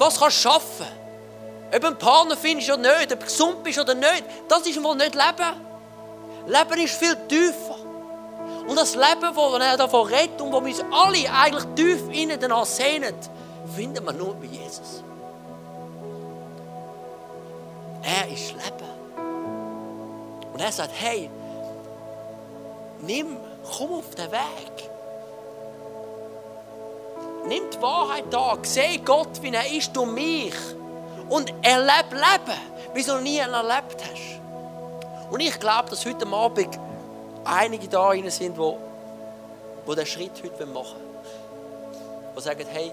was 0.00 0.18
du 0.18 0.30
schaffen 0.30 0.60
kannst. 0.78 1.74
Ob 1.74 1.80
du 1.80 1.86
einen 1.86 1.98
Partner 1.98 2.36
findest 2.36 2.70
oder 2.70 2.78
nicht, 2.78 3.12
ob 3.12 3.20
du 3.20 3.26
gesund 3.26 3.62
bist 3.62 3.78
oder 3.78 3.94
nicht, 3.94 4.24
das 4.48 4.66
ist 4.66 4.82
wohl 4.82 4.96
nicht 4.96 5.14
Leben. 5.14 5.70
Leben 6.46 6.84
ist 6.84 6.94
viel 6.94 7.16
tiefer. 7.28 7.76
Und 8.66 8.76
das 8.76 8.94
Leben, 8.94 9.20
das 9.20 9.60
er 9.60 9.76
davon 9.76 10.06
redet 10.06 10.40
und 10.40 10.52
wo 10.52 10.64
wir 10.64 10.72
uns 10.72 10.82
alle 10.90 11.30
eigentlich 11.32 11.64
tief 11.76 12.00
innen 12.10 12.40
danach 12.40 12.64
sehnen, 12.64 13.14
finden 13.74 14.04
wir 14.04 14.12
nur 14.12 14.34
bei 14.34 14.46
Jesus. 14.46 15.04
Er 18.02 18.28
ist 18.32 18.52
Leben. 18.52 18.90
Und 20.52 20.60
er 20.60 20.72
sagt, 20.72 20.92
hey, 20.94 21.30
nimm, 23.00 23.36
komm 23.76 23.92
auf 23.92 24.14
den 24.14 24.32
Weg. 24.32 24.90
Nimm 27.46 27.62
die 27.72 27.82
Wahrheit 27.82 28.34
an, 28.34 28.62
sehe 28.64 28.98
Gott, 29.00 29.42
wie 29.42 29.52
er 29.52 29.70
ist 29.70 29.94
durch 29.96 30.10
mich. 30.10 30.54
Und 31.28 31.52
erlebe 31.62 32.14
Leben, 32.14 32.58
wie 32.94 33.02
du 33.02 33.18
nie 33.20 33.38
erlebt 33.38 34.02
hast. 34.02 34.40
Und 35.30 35.40
ich 35.40 35.58
glaube, 35.58 35.90
dass 35.90 36.04
heute 36.04 36.26
Abend 36.26 36.78
einige 37.44 37.88
da 37.88 38.12
sind, 38.12 38.56
die, 38.56 38.74
die 39.86 39.94
den 39.94 40.06
Schritt 40.06 40.42
heute 40.44 40.66
machen 40.66 40.74
wollen. 40.74 42.34
Die 42.36 42.40
sagen, 42.40 42.66
hey, 42.68 42.92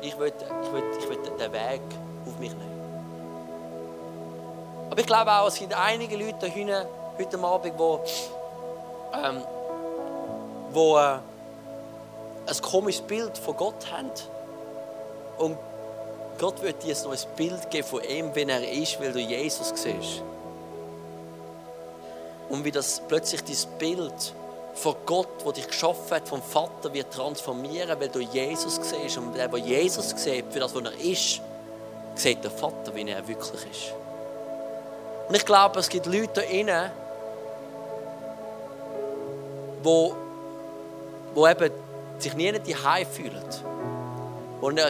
ich 0.00 0.18
will, 0.18 0.32
ich, 0.38 0.72
will, 0.72 0.82
ich 0.98 1.08
will 1.08 1.18
den 1.38 1.52
Weg 1.52 1.82
auf 2.26 2.38
mich 2.38 2.52
nehmen. 2.52 2.76
Aber 4.90 5.00
ich 5.00 5.06
glaube 5.06 5.30
auch, 5.32 5.48
es 5.48 5.58
gibt 5.58 5.74
einige 5.74 6.16
Leute 6.16 6.46
hier 6.46 6.88
heute 7.18 7.38
Abend, 7.38 7.74
die, 7.78 9.18
ähm, 9.18 9.42
wo, 10.72 10.98
äh, 10.98 11.18
ein 12.46 12.62
komisches 12.62 13.02
Bild 13.02 13.36
von 13.38 13.56
Gott 13.56 13.90
haben. 13.90 14.10
Und 15.38 15.58
Gott 16.38 16.62
wird 16.62 16.82
dir 16.82 16.94
ein 16.96 17.02
neues 17.04 17.26
Bild 17.26 17.70
geben 17.70 17.86
von 17.86 18.02
ihm, 18.02 18.34
wenn 18.34 18.48
er 18.48 18.70
ist, 18.70 19.00
weil 19.00 19.12
du 19.12 19.20
Jesus 19.20 19.72
siehst. 19.74 20.22
und 22.48 22.64
wie 22.64 22.70
das 22.70 23.02
plötzlich 23.08 23.42
dein 23.42 23.78
Bild 23.78 24.34
von 24.74 24.94
Gott, 25.06 25.28
wo 25.44 25.52
dich 25.52 25.66
geschaffen 25.66 26.10
hat, 26.10 26.28
vom 26.28 26.42
Vater, 26.42 26.92
wird 26.92 27.12
transformieren, 27.12 27.98
weil 27.98 28.08
du 28.08 28.20
Jesus 28.20 28.78
siehst. 28.82 29.16
Und 29.16 29.34
der, 29.34 29.48
der 29.48 29.58
Jesus 29.58 30.10
sieht, 30.10 30.44
für 30.50 30.60
das, 30.60 30.74
was 30.74 30.82
er 30.84 31.00
ist, 31.00 31.40
sieht 32.14 32.44
der 32.44 32.50
Vater, 32.50 32.94
wie 32.94 33.08
er 33.08 33.26
wirklich 33.26 33.62
ist. 33.70 33.92
Und 35.28 35.34
ich 35.34 35.44
glaube, 35.44 35.80
es 35.80 35.88
gibt 35.88 36.06
Leute 36.06 36.28
da 36.34 36.40
innen, 36.42 36.90
wo, 39.82 40.14
wo 41.34 41.48
eben 41.48 41.72
sich 42.18 42.34
nie 42.34 42.52
die 42.52 42.74
fühlen, 42.74 43.44
wo 44.60 44.68
kein 44.68 44.84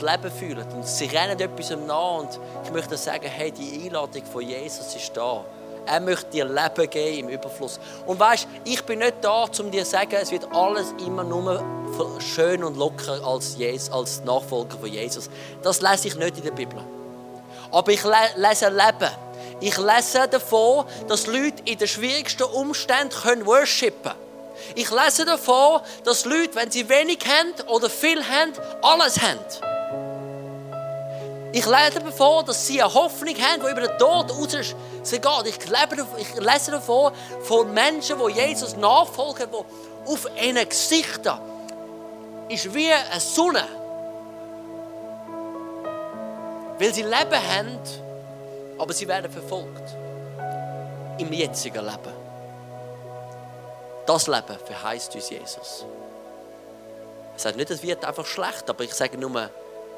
Leben 0.00 0.30
fühlen 0.30 0.66
und 0.74 0.86
sie 0.86 1.06
rennen 1.06 1.38
etwas 1.38 1.70
nach 1.70 2.18
und 2.18 2.40
ich 2.64 2.72
möchte 2.72 2.96
sagen, 2.96 3.26
hey, 3.26 3.52
die 3.52 3.84
Einladung 3.86 4.24
von 4.24 4.42
Jesus 4.42 4.94
ist 4.94 5.16
da. 5.16 5.44
Er 5.84 6.00
möchte 6.00 6.30
dir 6.30 6.44
Leben 6.44 6.90
geben 6.90 7.18
im 7.18 7.28
Überfluss. 7.28 7.80
Und 8.06 8.20
weißt, 8.20 8.46
ich 8.64 8.82
bin 8.84 9.00
nicht 9.00 9.16
da, 9.20 9.46
um 9.58 9.70
dir 9.70 9.84
zu 9.84 9.90
sagen, 9.90 10.16
es 10.20 10.30
wird 10.30 10.46
alles 10.54 10.94
immer 11.04 11.24
nur 11.24 11.62
schön 12.20 12.62
und 12.62 12.76
locker 12.76 13.20
als, 13.24 13.56
Jesus, 13.56 13.90
als 13.90 14.22
Nachfolger 14.24 14.78
von 14.78 14.88
Jesus. 14.88 15.28
Das 15.62 15.80
lese 15.80 16.08
ich 16.08 16.16
nicht 16.16 16.38
in 16.38 16.44
der 16.44 16.52
Bibel. 16.52 16.80
Aber 17.72 17.90
ich 17.90 18.04
lese 18.04 18.68
Leben. 18.68 19.10
Ich 19.60 19.76
lese 19.76 20.28
davon, 20.28 20.84
dass 21.08 21.26
Leute 21.26 21.62
in 21.64 21.78
den 21.78 21.88
schwierigsten 21.88 22.44
Umständen 22.44 23.44
worshipen 23.44 24.02
können. 24.02 24.31
Ich 24.74 24.90
lese 24.90 25.24
davon, 25.24 25.80
dass 26.04 26.24
Leute, 26.24 26.54
wenn 26.54 26.70
sie 26.70 26.88
wenig 26.88 27.18
haben 27.26 27.68
oder 27.68 27.90
viel 27.90 28.22
haben, 28.22 28.52
alles 28.82 29.20
haben. 29.20 29.38
Ich 31.52 31.66
lese 31.66 32.00
davon, 32.02 32.46
dass 32.46 32.66
sie 32.66 32.82
eine 32.82 32.92
Hoffnung 32.92 33.34
haben, 33.34 33.62
die 33.62 33.70
über 33.70 33.86
den 33.86 33.98
Tod 33.98 34.30
raus 34.30 34.74
geht. 35.10 36.16
Ich 36.18 36.38
lese 36.38 36.70
davon 36.70 37.12
von 37.42 37.74
Menschen, 37.74 38.18
die 38.18 38.32
Jesus 38.32 38.76
nachfolgen, 38.76 39.48
die 39.50 40.10
auf 40.10 40.26
ihren 40.40 40.68
Gesichtern 40.68 41.40
ist 42.48 42.72
wie 42.74 42.92
eine 42.92 43.20
Sonne. 43.20 43.64
Weil 46.78 46.94
sie 46.94 47.02
Leben 47.02 47.14
haben, 47.14 47.78
aber 48.78 48.92
sie 48.92 49.06
werden 49.06 49.30
verfolgt. 49.30 49.96
Im 51.18 51.32
jetzigen 51.32 51.84
Leben. 51.84 52.21
Das 54.06 54.26
Leben 54.26 54.58
verheißt 54.64 55.14
uns 55.14 55.30
Jesus. 55.30 55.84
Es 57.36 57.42
sagt 57.42 57.56
nicht, 57.56 57.70
es 57.70 57.82
wird 57.82 58.04
einfach 58.04 58.26
schlecht, 58.26 58.68
aber 58.68 58.84
ich 58.84 58.94
sage 58.94 59.16
nur, 59.16 59.50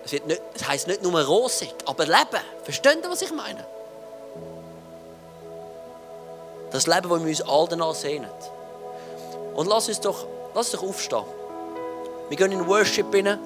es, 0.05 0.13
wird 0.13 0.27
nicht, 0.27 0.43
es 0.55 0.69
heisst 0.69 0.87
nicht 0.87 1.03
nur 1.03 1.21
rosig, 1.25 1.75
aber 1.87 2.05
Leben. 2.05 2.41
Versteht 2.63 3.03
ihr, 3.03 3.11
was 3.11 3.23
ich 3.23 3.33
meine? 3.33 3.65
Das 6.71 6.87
Leben, 6.87 7.09
das 7.09 7.21
wir 7.21 7.29
uns 7.29 7.43
all 7.43 7.69
danach 7.69 7.95
sehnen. 7.95 8.31
Und 9.55 9.69
lass 9.69 9.89
uns 9.89 10.01
doch, 10.01 10.27
lass 10.55 10.73
uns 10.73 10.81
doch 10.81 10.89
aufstehen. 10.89 11.25
Wir 12.29 12.37
gehen 12.37 12.53
in 12.53 12.67
Worship 12.67 13.13
rein. 13.15 13.39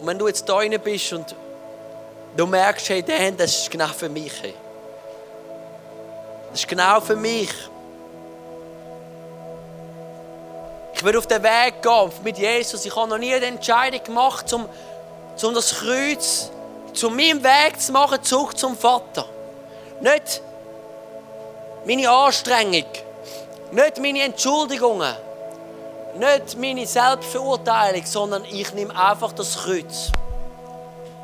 Und 0.00 0.06
wenn 0.06 0.18
du 0.18 0.28
jetzt 0.28 0.48
da 0.48 0.56
rein 0.56 0.78
bist 0.82 1.12
und 1.12 1.34
du 2.36 2.46
merkst, 2.46 2.88
hey, 2.88 3.02
Dan, 3.02 3.36
das 3.36 3.58
ist 3.58 3.70
genau 3.70 3.88
für 3.88 4.08
mich. 4.08 4.32
Das 6.50 6.60
ist 6.60 6.68
genau 6.68 7.00
für 7.00 7.16
mich. 7.16 7.50
Ich 10.94 11.04
will 11.04 11.16
auf 11.18 11.26
den 11.26 11.42
Weg 11.42 11.82
gehen 11.82 12.10
mit 12.22 12.38
Jesus. 12.38 12.84
Ich 12.84 12.94
habe 12.94 13.08
noch 13.08 13.18
nie 13.18 13.38
die 13.38 13.46
Entscheidung 13.46 14.02
gemacht, 14.02 14.52
um, 14.52 14.68
um 15.42 15.54
das 15.54 15.74
Kreuz 15.74 16.50
zu 16.92 17.10
meinem 17.10 17.42
Weg 17.42 17.80
zu 17.80 17.92
machen, 17.92 18.22
zurück 18.22 18.56
zum 18.56 18.76
Vater. 18.76 19.26
Nicht 20.00 20.40
meine 21.84 22.08
Anstrengung, 22.08 22.84
nicht 23.72 24.00
meine 24.00 24.22
Entschuldigungen, 24.22 25.14
nicht 26.18 26.56
meine 26.58 26.86
Selbstverurteilung, 26.86 28.06
sondern 28.06 28.44
ich 28.44 28.72
nehme 28.72 28.96
einfach 28.96 29.32
das 29.32 29.56
Kreuz. 29.56 30.12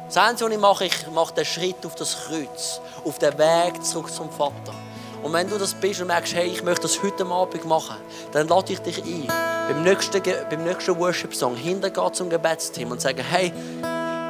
Das 0.07 0.17
Einzige, 0.17 0.51
was 0.51 0.55
ich 0.55 0.61
mache, 0.61 0.85
ich 0.87 1.07
mache 1.13 1.35
den 1.35 1.45
Schritt 1.45 1.87
auf 1.87 1.95
das 1.95 2.17
Kreuz, 2.27 2.81
auf 3.05 3.19
den 3.19 3.39
Weg 3.39 3.85
zurück 3.85 4.13
zum 4.13 4.31
Vater. 4.31 4.75
Und 5.23 5.33
wenn 5.33 5.49
du 5.49 5.59
das 5.59 5.75
bist 5.75 6.01
und 6.01 6.09
merkst, 6.09 6.35
hey, 6.35 6.49
ich 6.49 6.63
möchte 6.63 6.83
das 6.83 7.01
heute 7.03 7.25
Abend 7.27 7.65
machen, 7.65 7.97
dann 8.33 8.49
lade 8.49 8.73
ich 8.73 8.81
dich 8.81 8.99
ein, 8.99 9.29
beim 9.71 9.85
nächsten, 9.85 10.21
beim 10.51 10.65
nächsten 10.65 10.99
Worship-Song 10.99 11.55
hintergehen 11.55 12.13
zum 12.13 12.29
Gebetsteam 12.29 12.91
und 12.91 13.01
sagen, 13.01 13.23
hey, 13.23 13.53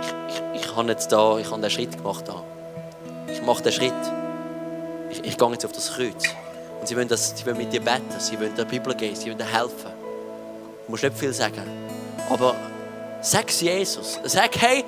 ich, 0.03 0.35
ich, 0.55 0.63
ich 0.63 0.77
habe 0.77 0.91
jetzt 0.91 1.11
da, 1.11 1.39
ich 1.39 1.51
habe 1.51 1.63
den 1.63 1.71
Schritt 1.71 1.97
gemacht 1.97 2.29
da. 2.29 2.43
Ich 3.33 3.43
mache 3.43 3.63
den 3.63 3.73
Schritt. 3.73 3.93
Ich, 5.09 5.25
ich 5.25 5.39
gehe 5.39 5.51
jetzt 5.51 5.65
auf 5.65 5.73
das 5.73 5.95
Kreuz. 5.95 6.25
Und 6.79 6.87
sie 6.87 6.95
wollen, 6.95 7.09
das, 7.09 7.35
sie 7.35 7.47
wollen 7.47 7.57
mit 7.57 7.73
dir 7.73 7.81
beten, 7.81 8.05
sie 8.19 8.39
wollen 8.39 8.55
der 8.55 8.67
Bibel 8.67 8.95
geben, 8.95 9.17
sie 9.17 9.29
wollen 9.29 9.39
dir 9.39 9.51
helfen. 9.51 9.93
Du 10.87 10.91
musst 10.91 11.05
nicht 11.05 11.17
viel 11.17 11.33
sagen. 11.33 11.63
Aber 12.29 12.55
sag 13.23 13.49
es 13.49 13.63
Jesus. 13.63 14.21
Sag, 14.25 14.51
hey, 14.61 14.85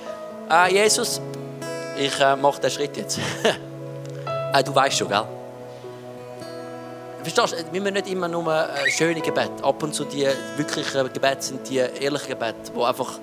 äh, 0.51 0.71
Jesus, 0.71 1.19
ich 1.99 2.21
äh, 2.21 2.37
mache 2.37 2.61
den 2.61 2.71
Schritt 2.71 2.97
jetzt. 2.99 3.19
äh, 4.53 4.63
du 4.63 4.75
weißt 4.75 4.99
schon, 4.99 5.09
gell? 5.09 5.25
Verstehst 7.23 7.53
du, 7.53 7.73
wir 7.73 7.81
müssen 7.81 7.95
nicht 7.95 8.09
immer 8.09 8.27
nur 8.27 8.53
äh, 8.53 8.91
schöne 8.91 9.21
Gebete. 9.21 9.63
Ab 9.63 9.83
und 9.83 9.95
zu 9.95 10.05
die 10.05 10.27
wirklichen 10.57 11.13
Gebete 11.13 11.43
sind 11.43 11.69
die 11.69 11.77
ehrlichen 11.77 12.29
Gebete, 12.29 12.73
die 12.75 12.83
einfach 12.83 13.19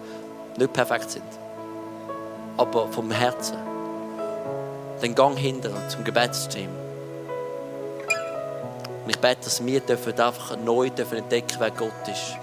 nicht 0.57 0.73
perfekt 0.73 1.11
sind. 1.11 1.25
Aber 2.55 2.87
vom 2.87 3.11
Herzen. 3.11 3.57
Den 5.01 5.15
Gang 5.15 5.37
hinter 5.37 5.71
zum 5.89 6.03
Gebetsteam. 6.03 6.69
Und 9.03 9.09
ich 9.09 9.19
bete, 9.19 9.41
dass 9.43 9.65
wir 9.65 9.79
dürfen 9.81 10.19
einfach 10.19 10.55
neu 10.57 10.89
dürfen 10.89 11.17
entdecken, 11.17 11.55
wer 11.59 11.71
Gott 11.71 12.07
ist. 12.07 12.37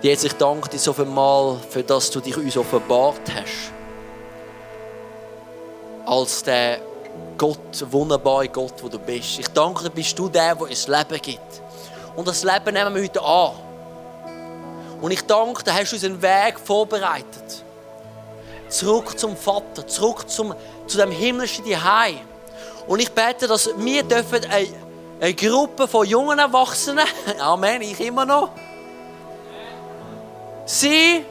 Jesus, 0.00 0.24
ich 0.24 0.34
danke 0.34 0.68
dir 0.68 0.78
so 0.78 0.92
viel 0.92 1.06
Mal, 1.06 1.58
für 1.68 1.82
das 1.82 2.10
du 2.10 2.20
dich 2.20 2.36
uns 2.36 2.56
offenbart 2.56 3.22
hast. 3.34 3.72
Als 6.06 6.42
der 6.42 6.80
Gott, 7.36 7.92
wunderbare 7.92 8.48
Gott, 8.48 8.74
wo 8.82 8.88
du 8.88 8.98
bist. 8.98 9.38
Ich 9.38 9.48
danke 9.48 9.84
dir, 9.84 9.90
bist 9.90 10.18
du 10.18 10.28
der, 10.28 10.54
der 10.54 10.62
uns 10.62 10.86
Leben 10.86 11.20
gibt. 11.20 11.62
Und 12.14 12.28
das 12.28 12.44
Leben 12.44 12.72
nehmen 12.72 12.94
wir 12.94 13.02
heute 13.02 13.22
an. 13.22 13.52
Und 15.00 15.10
ich 15.10 15.22
danke 15.22 15.64
dir, 15.64 15.74
hast 15.74 15.90
du 15.90 15.96
uns 15.96 16.04
einen 16.04 16.22
Weg 16.22 16.58
vorbereitet. 16.58 17.64
Zurück 18.68 19.18
zum 19.18 19.36
Vater, 19.36 19.86
zurück 19.86 20.28
zum, 20.28 20.54
zu 20.86 20.96
dem 20.96 21.10
himmlischen 21.10 21.64
Zuhause. 21.64 22.20
Und 22.86 23.00
ich 23.00 23.10
bete, 23.10 23.46
dass 23.46 23.68
wir 23.76 24.02
dürfen 24.04 24.44
eine, 24.44 24.68
eine 25.20 25.34
Gruppe 25.34 25.88
von 25.88 26.06
jungen 26.06 26.38
Erwachsenen, 26.38 27.06
Amen, 27.40 27.82
ich 27.82 28.00
immer 28.00 28.24
noch, 28.24 28.50
sein, 30.66 31.24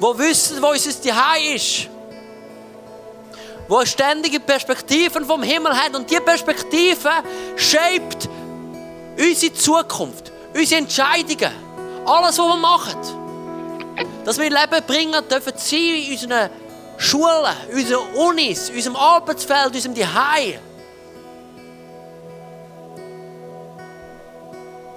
die 0.00 0.18
wissen, 0.18 0.60
wo 0.60 0.68
unser 0.68 0.90
Zuhause 0.90 1.54
ist 1.54 1.88
wo 3.68 3.84
ständige 3.84 4.40
Perspektiven 4.40 5.24
vom 5.26 5.42
Himmel 5.42 5.76
hat 5.76 5.94
und 5.94 6.10
diese 6.10 6.22
Perspektive 6.22 7.10
shaped 7.56 8.28
unsere 9.18 9.52
Zukunft, 9.52 10.32
unsere 10.54 10.80
Entscheidungen, 10.80 11.52
alles, 12.06 12.38
was 12.38 12.46
wir 12.46 12.56
machen. 12.56 12.96
Dass 14.24 14.38
wir 14.38 14.48
Leben 14.48 14.86
bringen 14.86 15.22
dürfen 15.28 15.52
sie 15.56 16.06
in 16.06 16.12
unseren 16.12 16.50
Schulen, 16.96 17.56
unseren 17.72 18.14
Unis, 18.14 18.70
unserem 18.70 18.96
Arbeitsfeld, 18.96 19.74
unserem 19.74 19.94
Zuhause. 19.94 20.58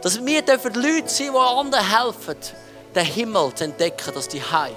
Dass 0.01 0.25
wir 0.25 0.41
dürfen 0.41 0.73
Leute 0.75 1.09
sein, 1.09 1.31
die 1.31 1.37
anderen 1.37 1.89
helfen, 1.89 2.37
den 2.95 3.05
Himmel 3.05 3.53
zu 3.53 3.65
entdecken, 3.65 4.11
das 4.13 4.29
Zuhause. 4.29 4.75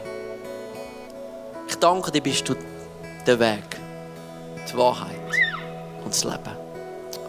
Ich 1.68 1.76
danke 1.76 2.10
dir, 2.10 2.20
bist 2.20 2.48
du 2.48 2.54
der 3.26 3.38
Weg 3.38 3.83
die 4.70 4.76
Wahrheit 4.76 5.16
und 6.04 6.12
das 6.12 6.24
Leben. 6.24 6.56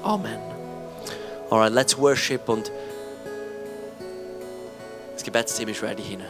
Amen. 0.04 0.40
Alright, 1.50 1.74
let's 1.74 1.98
worship 1.98 2.48
und 2.50 2.72
das 5.14 5.24
Gebetsteam 5.24 5.70
ist 5.70 5.82
ready 5.82 6.04
hin. 6.04 6.22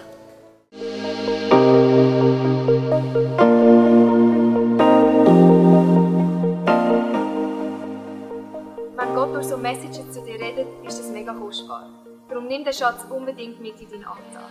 Wenn 8.98 9.16
Gott 9.16 9.34
durch 9.34 9.48
so 9.48 9.58
Messages 9.58 10.12
zu 10.12 10.22
dir 10.22 10.40
redet, 10.40 10.68
ist 10.86 11.00
das 11.00 11.10
mega 11.10 11.34
kostbar. 11.34 11.90
Darum 12.30 12.48
nimm 12.48 12.64
den 12.64 12.74
Schatz 12.74 13.06
unbedingt 13.10 13.62
mit 13.62 13.80
in 13.80 13.90
deinen 13.90 14.06
Alltag. 14.06 14.50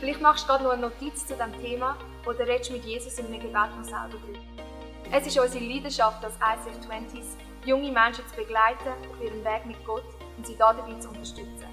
Vielleicht 0.00 0.20
machst 0.20 0.44
du 0.44 0.48
gerade 0.48 0.64
noch 0.64 0.72
eine 0.72 0.82
Notiz 0.82 1.26
zu 1.26 1.34
diesem 1.34 1.62
Thema 1.62 1.96
oder 2.26 2.46
redest 2.46 2.72
mit 2.72 2.84
Jesus 2.84 3.18
in 3.18 3.26
einem 3.26 3.40
Gebet 3.40 3.76
noch 3.76 3.84
selber 3.84 4.08
drüber. 4.10 4.63
Es 5.12 5.26
ist 5.26 5.38
unsere 5.38 5.64
Leidenschaft 5.64 6.24
als 6.24 6.34
ICF 6.34 6.88
20s, 6.88 7.36
junge 7.64 7.92
Menschen 7.92 8.26
zu 8.28 8.36
begleiten 8.36 8.88
auf 8.88 9.22
ihrem 9.22 9.44
Weg 9.44 9.66
mit 9.66 9.84
Gott 9.84 10.04
und 10.36 10.46
sie 10.46 10.56
dabei 10.56 10.98
zu 10.98 11.08
unterstützen. 11.08 11.66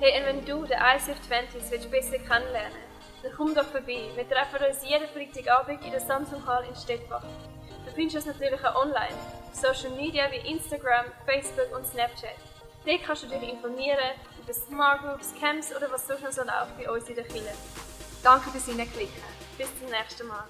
Hey, 0.00 0.20
und 0.20 0.26
wenn 0.26 0.44
du 0.44 0.64
den 0.64 0.78
ICF 0.78 1.18
20s 1.28 1.70
willst 1.70 1.90
besser 1.90 2.18
kennenlernen 2.18 2.88
dann 3.22 3.32
komm 3.36 3.54
doch 3.54 3.66
vorbei. 3.66 4.10
Wir 4.14 4.28
treffen 4.28 4.64
uns 4.68 4.88
jeden 4.88 5.08
Freitagabend 5.08 5.84
in 5.84 5.90
der 5.90 6.00
Samsung 6.00 6.44
Hall 6.46 6.64
in 6.68 6.76
Stettbach. 6.76 7.24
Du 7.84 7.92
findest 7.92 8.16
uns 8.16 8.26
natürlich 8.26 8.64
auch 8.64 8.76
online, 8.76 9.14
auf 9.48 9.54
Social 9.54 9.90
Media 9.96 10.30
wie 10.30 10.48
Instagram, 10.50 11.06
Facebook 11.26 11.76
und 11.76 11.86
Snapchat. 11.86 12.36
Dort 12.84 13.02
kannst 13.04 13.24
du 13.24 13.26
dich 13.26 13.42
informieren 13.42 13.98
über 14.42 14.52
Smart 14.52 15.02
Groups, 15.02 15.34
Camps 15.40 15.74
oder 15.74 15.90
was 15.90 16.06
sonst 16.06 16.22
noch 16.22 16.32
so 16.32 16.42
läuft 16.42 16.78
bei 16.78 16.90
uns 16.90 17.08
in 17.08 17.16
der 17.16 17.24
Kirche. 17.24 17.54
Danke 18.22 18.50
fürs 18.50 18.66
Hineinklicken. 18.66 19.22
Bis 19.56 19.68
zum 19.78 19.88
nächsten 19.90 20.26
Mal. 20.28 20.44